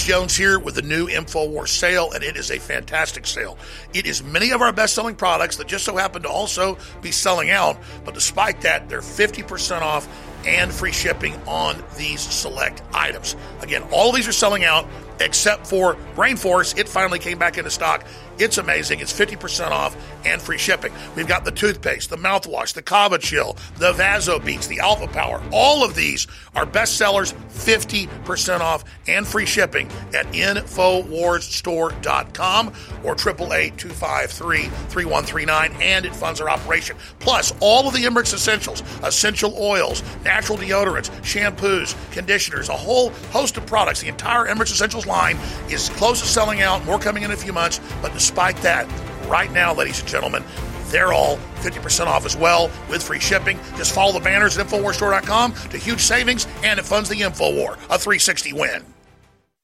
[0.05, 3.57] Jones here with the new InfoWars sale, and it is a fantastic sale.
[3.95, 7.11] It is many of our best selling products that just so happen to also be
[7.11, 10.07] selling out, but despite that, they're 50% off
[10.47, 13.35] and free shipping on these select items.
[13.63, 14.87] Again, all these are selling out
[15.21, 16.75] except for Brain Force.
[16.75, 18.05] It finally came back into stock.
[18.39, 19.01] It's amazing.
[19.01, 20.93] It's 50% off and free shipping.
[21.15, 25.41] We've got the toothpaste, the mouthwash, the Kava Chill, the Vasobeet, the Alpha Power.
[25.53, 32.69] All of these are best sellers, 50% off and free shipping at InfoWarsStore.com
[33.05, 36.97] or 888-253-3139 and it funds our operation.
[37.21, 43.57] Plus, all of the Emric's Essentials, essential oils, natural deodorants, shampoos, conditioners, a whole host
[43.57, 44.01] of products.
[44.01, 45.39] The entire Emric's Essentials line
[45.71, 48.87] is close to selling out, more coming in a few months, but despite that,
[49.29, 50.45] right now, ladies and gentlemen,
[50.87, 53.59] they're all 50% off as well with free shipping.
[53.77, 57.99] Just follow the banners at InfoWarsStore.com to huge savings, and it funds the InfoWar, a
[57.99, 58.85] 360 win.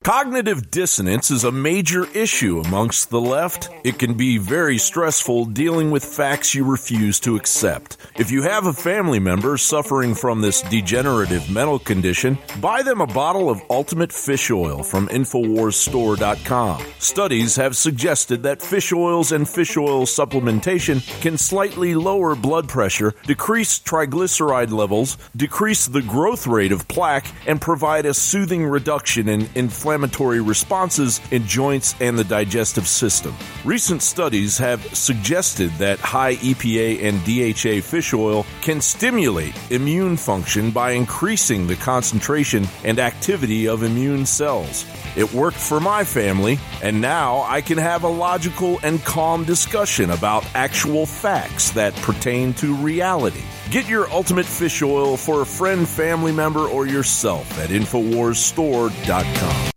[0.02, 3.68] Cognitive dissonance is a major issue amongst the left.
[3.84, 7.98] It can be very stressful dealing with facts you refuse to accept.
[8.16, 13.06] If you have a family member suffering from this degenerative mental condition, buy them a
[13.06, 16.82] bottle of Ultimate Fish Oil from InfoWarsStore.com.
[16.98, 23.12] Studies have suggested that fish oils and fish oil supplementation can slightly lower blood pressure,
[23.26, 29.42] decrease triglyceride levels, decrease the growth rate of plaque, and provide a soothing reduction in
[29.54, 33.34] inflammation inflammatory responses in joints and the digestive system.
[33.64, 40.70] Recent studies have suggested that high EPA and DHA fish oil can stimulate immune function
[40.70, 44.86] by increasing the concentration and activity of immune cells.
[45.16, 50.10] It worked for my family, and now I can have a logical and calm discussion
[50.10, 53.42] about actual facts that pertain to reality.
[53.72, 59.70] Get your ultimate fish oil for a friend, family member, or yourself at InfoWarsStore.com.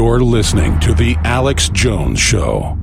[0.00, 2.78] You're listening to The Alex Jones Show.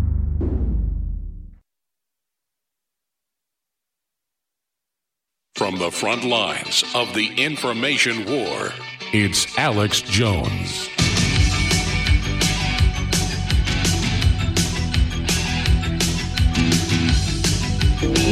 [5.55, 8.69] From the front lines of the information war,
[9.13, 10.89] it's Alex Jones.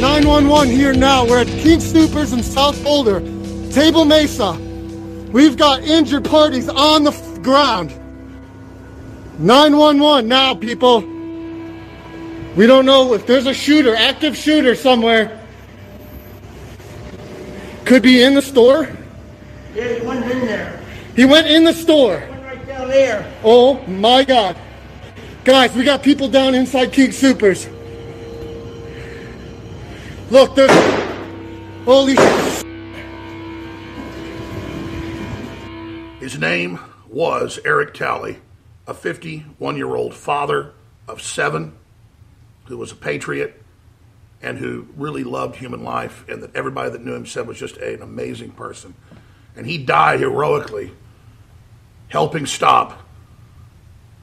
[0.00, 1.26] Nine one one here now.
[1.26, 3.18] We're at King Soopers in South Boulder,
[3.72, 4.52] Table Mesa.
[5.32, 7.92] We've got injured parties on the f- ground.
[9.38, 11.00] 911 now, people.
[12.56, 15.42] We don't know if there's a shooter, active shooter somewhere.
[17.84, 18.88] Could be in the store.
[19.74, 20.82] Yeah, he went in there.
[21.14, 22.18] He went in the store.
[22.20, 23.32] He went right down there.
[23.44, 24.56] Oh my God.
[25.44, 27.70] Guys, we got people down inside King Soopers.
[30.30, 30.70] Look, there's.
[31.84, 32.16] Holy
[36.18, 38.38] His name was Eric Talley
[38.86, 40.72] a 51 year old father
[41.08, 41.72] of seven
[42.66, 43.62] who was a patriot
[44.42, 47.76] and who really loved human life, and that everybody that knew him said was just
[47.78, 48.94] an amazing person.
[49.56, 50.92] And he died heroically
[52.08, 53.02] helping stop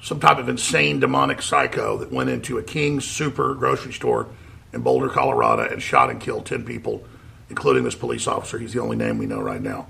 [0.01, 4.27] some type of insane demonic psycho that went into a King Soopers grocery store
[4.71, 7.03] in Boulder, Colorado, and shot and killed 10 people,
[7.49, 8.59] including this police officer.
[8.59, 9.87] He's the only name we know right now.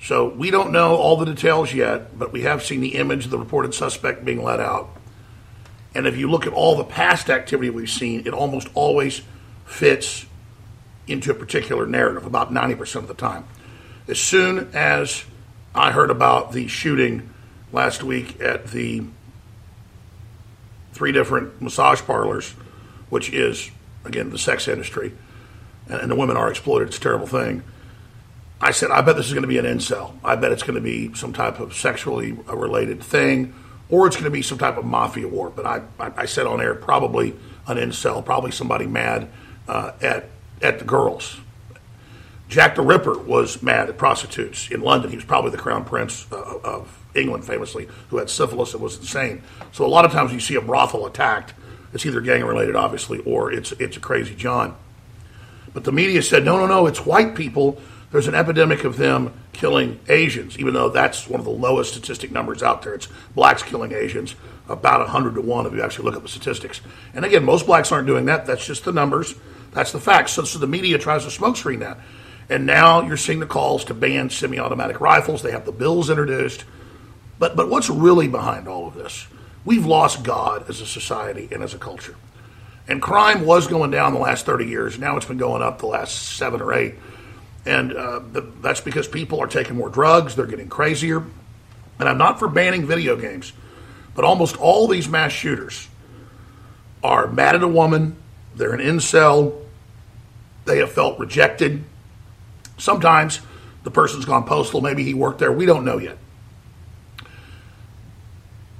[0.00, 3.30] So we don't know all the details yet, but we have seen the image of
[3.30, 4.90] the reported suspect being let out.
[5.94, 9.22] And if you look at all the past activity we've seen, it almost always
[9.64, 10.26] fits
[11.06, 13.44] into a particular narrative about 90% of the time.
[14.06, 15.24] As soon as
[15.74, 17.30] I heard about the shooting
[17.72, 19.04] last week at the
[20.92, 22.50] three different massage parlors,
[23.08, 23.70] which is,
[24.04, 25.12] again, the sex industry,
[25.88, 26.88] and the women are exploited.
[26.88, 27.62] It's a terrible thing.
[28.60, 30.14] I said, I bet this is going to be an incel.
[30.24, 33.54] I bet it's going to be some type of sexually related thing,
[33.90, 35.50] or it's going to be some type of mafia war.
[35.50, 37.36] But I, I, said on air, probably
[37.66, 39.28] an incel, probably somebody mad
[39.68, 40.30] uh, at
[40.62, 41.38] at the girls.
[42.48, 45.10] Jack the Ripper was mad at prostitutes in London.
[45.10, 48.96] He was probably the crown prince uh, of England, famously, who had syphilis and was
[48.96, 49.42] insane.
[49.72, 51.54] So a lot of times you see a brothel attacked,
[51.92, 54.76] it's either gang related, obviously, or it's it's a crazy John.
[55.74, 57.80] But the media said, no, no, no, it's white people.
[58.16, 62.32] There's an epidemic of them killing Asians, even though that's one of the lowest statistic
[62.32, 62.94] numbers out there.
[62.94, 64.36] It's blacks killing Asians,
[64.70, 66.80] about 100 to 1 if you actually look at the statistics.
[67.12, 68.46] And again, most blacks aren't doing that.
[68.46, 69.34] That's just the numbers.
[69.72, 70.32] That's the facts.
[70.32, 71.98] So, so the media tries to smokescreen that.
[72.48, 75.42] And now you're seeing the calls to ban semi automatic rifles.
[75.42, 76.64] They have the bills introduced.
[77.38, 79.26] But, but what's really behind all of this?
[79.66, 82.16] We've lost God as a society and as a culture.
[82.88, 84.98] And crime was going down the last 30 years.
[84.98, 86.94] Now it's been going up the last seven or eight.
[87.66, 88.20] And uh,
[88.60, 91.24] that's because people are taking more drugs, they're getting crazier.
[91.98, 93.52] And I'm not for banning video games,
[94.14, 95.88] but almost all these mass shooters
[97.02, 98.16] are mad at a woman,
[98.54, 99.62] they're an incel,
[100.64, 101.84] they have felt rejected,
[102.78, 103.40] Sometimes
[103.84, 104.80] the person's gone postal.
[104.80, 105.52] Maybe he worked there.
[105.52, 106.18] We don't know yet.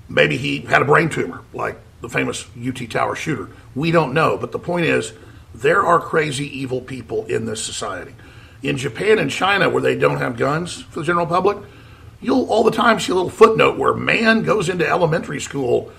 [0.09, 3.49] Maybe he had a brain tumor, like the famous UT Tower shooter.
[3.75, 4.37] We don't know.
[4.37, 5.13] But the point is,
[5.55, 8.15] there are crazy, evil people in this society.
[8.63, 11.59] In Japan and China, where they don't have guns for the general public,
[12.21, 15.93] you'll all the time see a little footnote where man goes into elementary school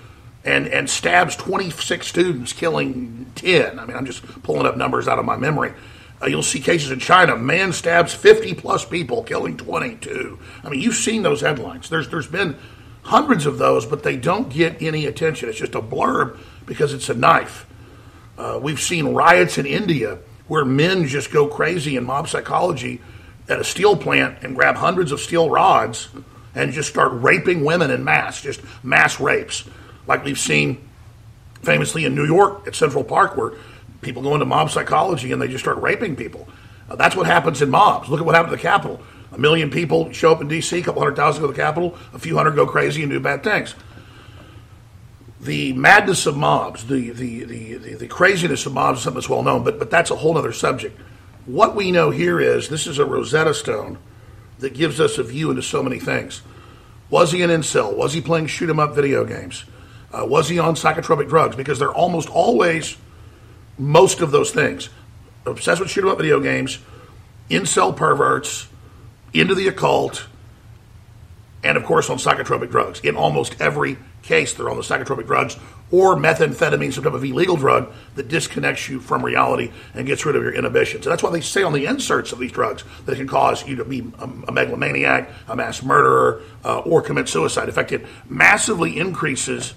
[0.44, 3.80] and, and stabs 26 students, killing 10.
[3.80, 5.74] I mean, I'm just pulling up numbers out of my memory.
[6.22, 7.36] Uh, you'll see cases in China.
[7.36, 10.40] Man stabs 50 plus people, killing 22.
[10.64, 11.90] I mean, you've seen those headlines.
[11.90, 12.56] There's there's been
[13.04, 15.50] hundreds of those, but they don't get any attention.
[15.50, 17.68] It's just a blurb because it's a knife.
[18.38, 23.02] Uh, we've seen riots in India where men just go crazy in mob psychology
[23.50, 26.10] at a steel plant and grab hundreds of steel rods
[26.56, 29.64] and just start raping women in mass, just mass rapes,
[30.08, 30.88] like we've seen
[31.62, 33.54] famously in New York at Central Park, where
[34.02, 36.48] people go into mob psychology and they just start raping people.
[36.90, 38.10] Uh, that's what happens in mobs.
[38.10, 39.02] Look at what happened to the Capitol.
[39.32, 41.98] A million people show up in D.C., a couple hundred thousand go to the Capitol,
[42.14, 43.76] a few hundred go crazy and do bad things.
[45.40, 49.44] The madness of mobs, the, the, the, the, craziness of mobs is something that's well
[49.44, 51.00] known, but, but that's a whole other subject.
[51.46, 54.00] What we know here is this is a Rosetta Stone
[54.60, 56.42] that gives us a view into so many things.
[57.10, 57.96] Was he an incel?
[57.96, 59.64] Was he playing shoot 'em up video games?
[60.12, 61.56] Uh, was he on psychotropic drugs?
[61.56, 62.98] Because they're almost always
[63.78, 64.90] most of those things.
[65.46, 66.80] Obsessed with shoot 'em up video games,
[67.50, 68.68] incel perverts,
[69.34, 70.26] into the occult,
[71.64, 73.00] and of course on psychotropic drugs.
[73.02, 75.58] In almost every case, they're on the psychotropic drugs
[75.90, 80.36] or methamphetamine, some type of illegal drug that disconnects you from reality and gets rid
[80.36, 81.06] of your inhibitions.
[81.06, 83.66] And that's why they say on the inserts of these drugs that it can cause
[83.66, 87.70] you to be a, megalomaniac, a mass murderer, uh, or commit suicide.
[87.70, 89.74] In fact, it massively increases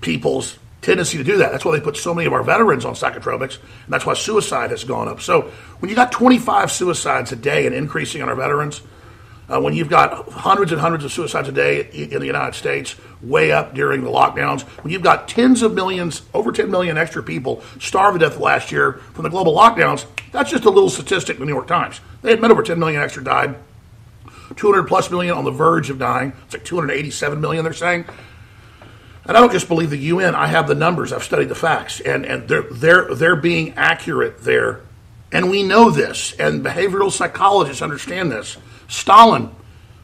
[0.00, 1.50] people's tendency to do that.
[1.52, 4.70] That's why they put so many of our veterans on psychotropics, and that's why suicide
[4.70, 5.20] has gone up.
[5.20, 8.80] So when you got 25 suicides a day and increasing on our veterans,
[9.50, 12.94] uh, when you've got hundreds and hundreds of suicides a day in the United States,
[13.20, 17.22] way up during the lockdowns, when you've got tens of millions, over 10 million extra
[17.22, 21.36] people starved to death last year from the global lockdowns, that's just a little statistic
[21.36, 22.00] in the New York Times.
[22.22, 23.56] They admit over 10 million extra died.
[24.56, 26.32] 200 plus million on the verge of dying.
[26.44, 28.04] It's like 287 million, they're saying.
[29.26, 30.34] And I don't just believe the UN.
[30.34, 31.12] I have the numbers.
[31.12, 34.80] I've studied the facts, and and they're they're they're being accurate there,
[35.30, 36.32] and we know this.
[36.32, 38.56] And behavioral psychologists understand this.
[38.90, 39.50] Stalin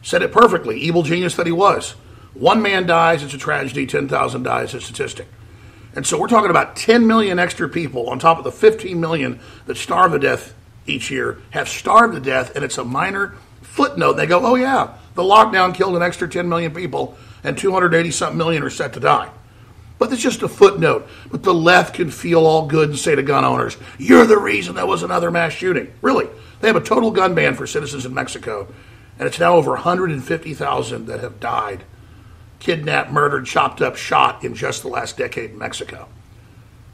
[0.03, 0.79] said it perfectly.
[0.79, 1.93] Evil genius that he was.
[2.33, 3.87] One man dies, it's a tragedy.
[3.87, 5.27] Ten thousand dies, it's a statistic.
[5.95, 9.41] And so we're talking about 10 million extra people on top of the 15 million
[9.65, 10.55] that starve to death
[10.87, 14.13] each year have starved to death, and it's a minor footnote.
[14.13, 18.37] They go, oh yeah, the lockdown killed an extra 10 million people and 280 something
[18.37, 19.31] million are set to die.
[19.99, 21.09] But it's just a footnote.
[21.31, 24.75] But the left can feel all good and say to gun owners, you're the reason
[24.75, 25.93] there was another mass shooting.
[26.03, 26.29] Really.
[26.61, 28.69] They have a total gun ban for citizens in Mexico,
[29.19, 31.85] and it's now over 150,000 that have died,
[32.59, 36.09] kidnapped, murdered, chopped up, shot in just the last decade in Mexico.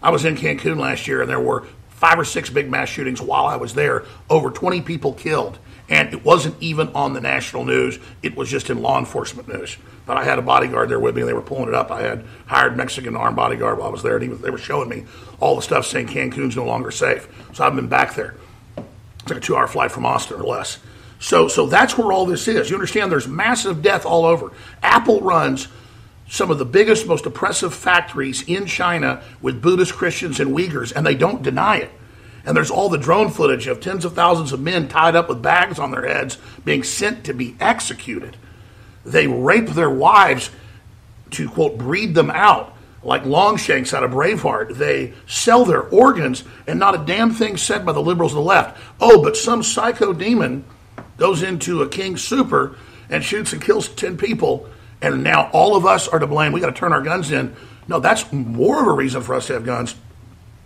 [0.02, 1.66] I was in Cancun last year, and there were
[2.02, 5.60] five or six big mass shootings while I was there, over 20 people killed.
[5.88, 9.76] And it wasn't even on the national news, it was just in law enforcement news.
[10.04, 11.92] But I had a bodyguard there with me, and they were pulling it up.
[11.92, 14.88] I had hired Mexican armed bodyguard while I was there, and was, they were showing
[14.88, 15.04] me
[15.38, 17.28] all the stuff saying Cancun's no longer safe.
[17.52, 18.34] So I've been back there.
[19.22, 20.78] It's like a two hour flight from Austin or less.
[21.18, 22.68] So, so that's where all this is.
[22.68, 24.52] You understand there's massive death all over.
[24.82, 25.68] Apple runs
[26.28, 31.06] some of the biggest, most oppressive factories in China with Buddhist Christians and Uyghurs, and
[31.06, 31.90] they don't deny it.
[32.44, 35.42] And there's all the drone footage of tens of thousands of men tied up with
[35.42, 38.36] bags on their heads being sent to be executed.
[39.04, 40.50] They rape their wives
[41.32, 42.74] to, quote, breed them out,
[43.04, 44.76] like Longshanks out of Braveheart.
[44.76, 48.42] They sell their organs, and not a damn thing said by the liberals of the
[48.42, 48.80] left.
[49.00, 50.64] Oh, but some psycho demon
[51.16, 52.76] goes into a King Super
[53.10, 54.68] and shoots and kills 10 people,
[55.00, 56.52] and now all of us are to blame.
[56.52, 57.54] We got to turn our guns in.
[57.88, 59.94] No, that's more of a reason for us to have guns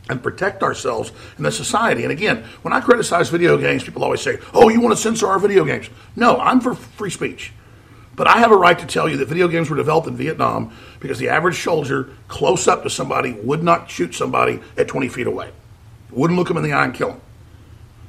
[0.09, 2.05] and protect ourselves in the society.
[2.05, 5.26] And again, when I criticize video games, people always say, oh, you want to censor
[5.26, 5.91] our video games.
[6.14, 7.53] No, I'm for free speech.
[8.17, 10.75] But I have a right to tell you that video games were developed in Vietnam
[11.01, 15.27] because the average soldier close up to somebody would not shoot somebody at 20 feet
[15.27, 15.51] away,
[16.11, 17.21] wouldn't look them in the eye and kill them.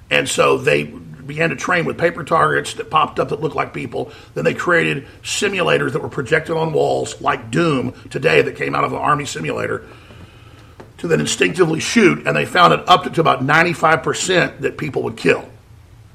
[0.09, 3.73] And so they began to train with paper targets that popped up that looked like
[3.73, 4.11] people.
[4.33, 8.85] Then they created simulators that were projected on walls like Doom today that came out
[8.85, 9.85] of the Army simulator
[10.99, 15.17] to then instinctively shoot, and they found it up to about 95% that people would
[15.17, 15.47] kill.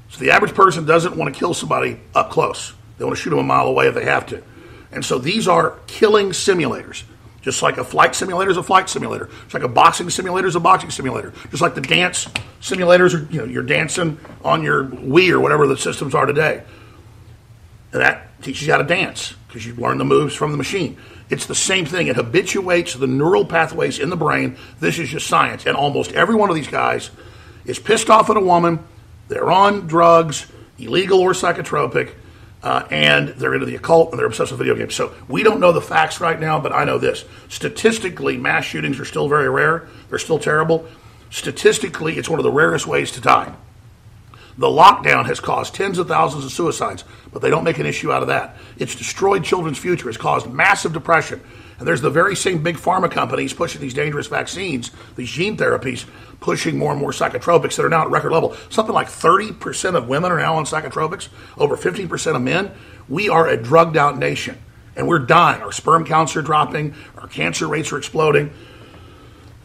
[0.09, 2.73] So the average person doesn't want to kill somebody up close.
[2.97, 4.43] They want to shoot them a mile away if they have to.
[4.91, 7.03] And so these are killing simulators.
[7.41, 9.29] Just like a flight simulator is a flight simulator.
[9.43, 11.33] Just like a boxing simulator is a boxing simulator.
[11.49, 12.27] Just like the dance
[12.61, 16.63] simulators are, you know, you're dancing on your Wii or whatever the systems are today.
[17.91, 20.97] And that teaches you how to dance because you learn the moves from the machine.
[21.29, 22.07] It's the same thing.
[22.07, 24.57] It habituates the neural pathways in the brain.
[24.79, 25.65] This is just science.
[25.65, 27.11] And almost every one of these guys
[27.65, 28.79] is pissed off at a woman.
[29.27, 32.13] They're on drugs, illegal or psychotropic,
[32.63, 34.95] uh, and they're into the occult and they're obsessed with video games.
[34.95, 37.25] So we don't know the facts right now, but I know this.
[37.49, 39.87] Statistically, mass shootings are still very rare.
[40.09, 40.87] They're still terrible.
[41.29, 43.53] Statistically, it's one of the rarest ways to die.
[44.57, 48.11] The lockdown has caused tens of thousands of suicides, but they don't make an issue
[48.11, 48.55] out of that.
[48.77, 50.07] It's destroyed children's future.
[50.07, 51.41] It's caused massive depression.
[51.79, 56.05] And there's the very same big pharma companies pushing these dangerous vaccines, these gene therapies,
[56.39, 58.55] pushing more and more psychotropics that are now at record level.
[58.69, 62.71] Something like 30% of women are now on psychotropics, over 15% of men.
[63.09, 64.57] We are a drugged out nation,
[64.95, 65.61] and we're dying.
[65.61, 68.53] Our sperm counts are dropping, our cancer rates are exploding.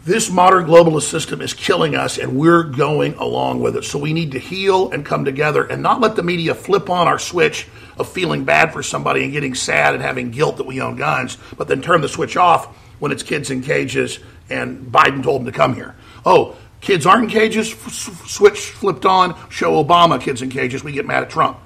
[0.09, 3.84] This modern globalist system is killing us, and we're going along with it.
[3.84, 7.06] So we need to heal and come together and not let the media flip on
[7.06, 10.80] our switch of feeling bad for somebody and getting sad and having guilt that we
[10.80, 15.22] own guns, but then turn the switch off when it's kids in cages and Biden
[15.22, 15.94] told them to come here.
[16.24, 21.04] Oh, kids aren't in cages, switch flipped on, show Obama kids in cages, we get
[21.04, 21.59] mad at Trump.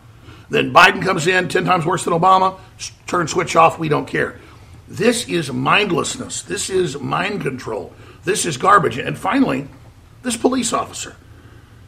[0.51, 2.59] Then Biden comes in, 10 times worse than Obama,
[3.07, 4.41] turn switch off, we don't care.
[4.89, 6.43] This is mindlessness.
[6.43, 7.95] This is mind control.
[8.25, 8.99] This is garbage.
[8.99, 9.69] And finally,
[10.23, 11.17] this police officer.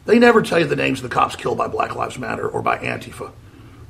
[0.05, 2.61] They never tell you the names of the cops killed by Black Lives Matter or
[2.61, 3.31] by Antifa.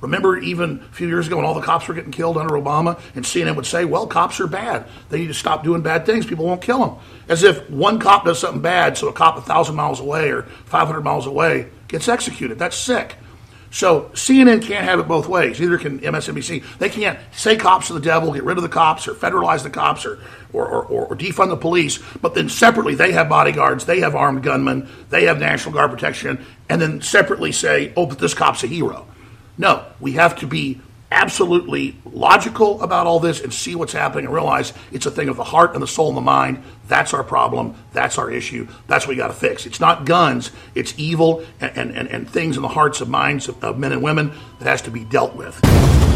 [0.02, 3.00] Remember, even a few years ago when all the cops were getting killed under Obama,
[3.16, 4.86] and CNN would say, well, cops are bad.
[5.10, 6.26] They need to stop doing bad things.
[6.26, 6.98] People won't kill them.
[7.28, 10.44] As if one cop does something bad, so a cop a 1,000 miles away or
[10.66, 12.60] 500 miles away gets executed.
[12.60, 13.16] That's sick.
[13.76, 15.60] So CNN can't have it both ways.
[15.60, 16.78] Neither can MSNBC.
[16.78, 19.70] They can't say cops are the devil, get rid of the cops, or federalize the
[19.70, 20.18] cops, or,
[20.54, 22.00] or, or, or defund the police.
[22.22, 26.46] But then separately, they have bodyguards, they have armed gunmen, they have National Guard protection,
[26.70, 29.06] and then separately say, oh, but this cop's a hero.
[29.58, 30.80] No, we have to be
[31.12, 35.38] absolutely logical about all this and see what's happening and realize it's a thing of
[35.38, 36.64] the heart and the soul and the mind.
[36.88, 37.76] That's our problem.
[37.94, 38.68] That's our issue.
[38.88, 39.66] That's what we got to fix.
[39.66, 43.64] It's not guns, it's evil and, and, and things in the hearts and minds of,
[43.64, 46.15] of men and women that has to be dealt with.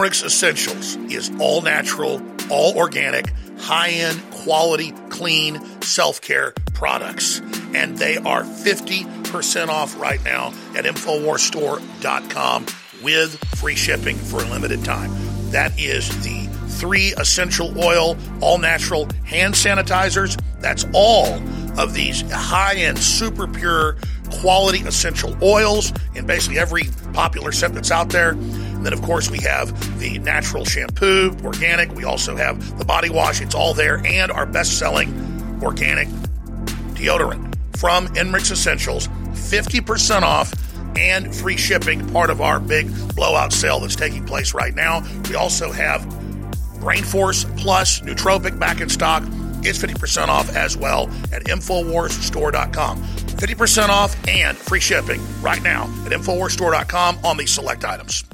[0.00, 7.40] Emric's Essentials is all natural, all organic, high end, quality, clean self care products.
[7.74, 12.66] And they are 50% off right now at InfoWarsStore.com.
[13.02, 15.10] with free shipping for a limited time.
[15.50, 20.40] That is the three essential oil, all natural hand sanitizers.
[20.60, 21.42] That's all
[21.78, 23.98] of these high end, super pure,
[24.30, 28.34] quality essential oils in basically every popular scent that's out there.
[28.80, 31.94] And then, of course, we have the natural shampoo, organic.
[31.94, 33.42] We also have the body wash.
[33.42, 34.00] It's all there.
[34.06, 36.08] And our best selling organic
[36.94, 40.54] deodorant from Emric's Essentials, 50% off
[40.96, 45.02] and free shipping, part of our big blowout sale that's taking place right now.
[45.28, 46.08] We also have
[46.80, 49.22] Brain Force Plus Nootropic back in stock.
[49.62, 53.02] It's 50% off as well at InfoWarsStore.com.
[53.02, 58.24] 50% off and free shipping right now at InfoWarsStore.com on these select items.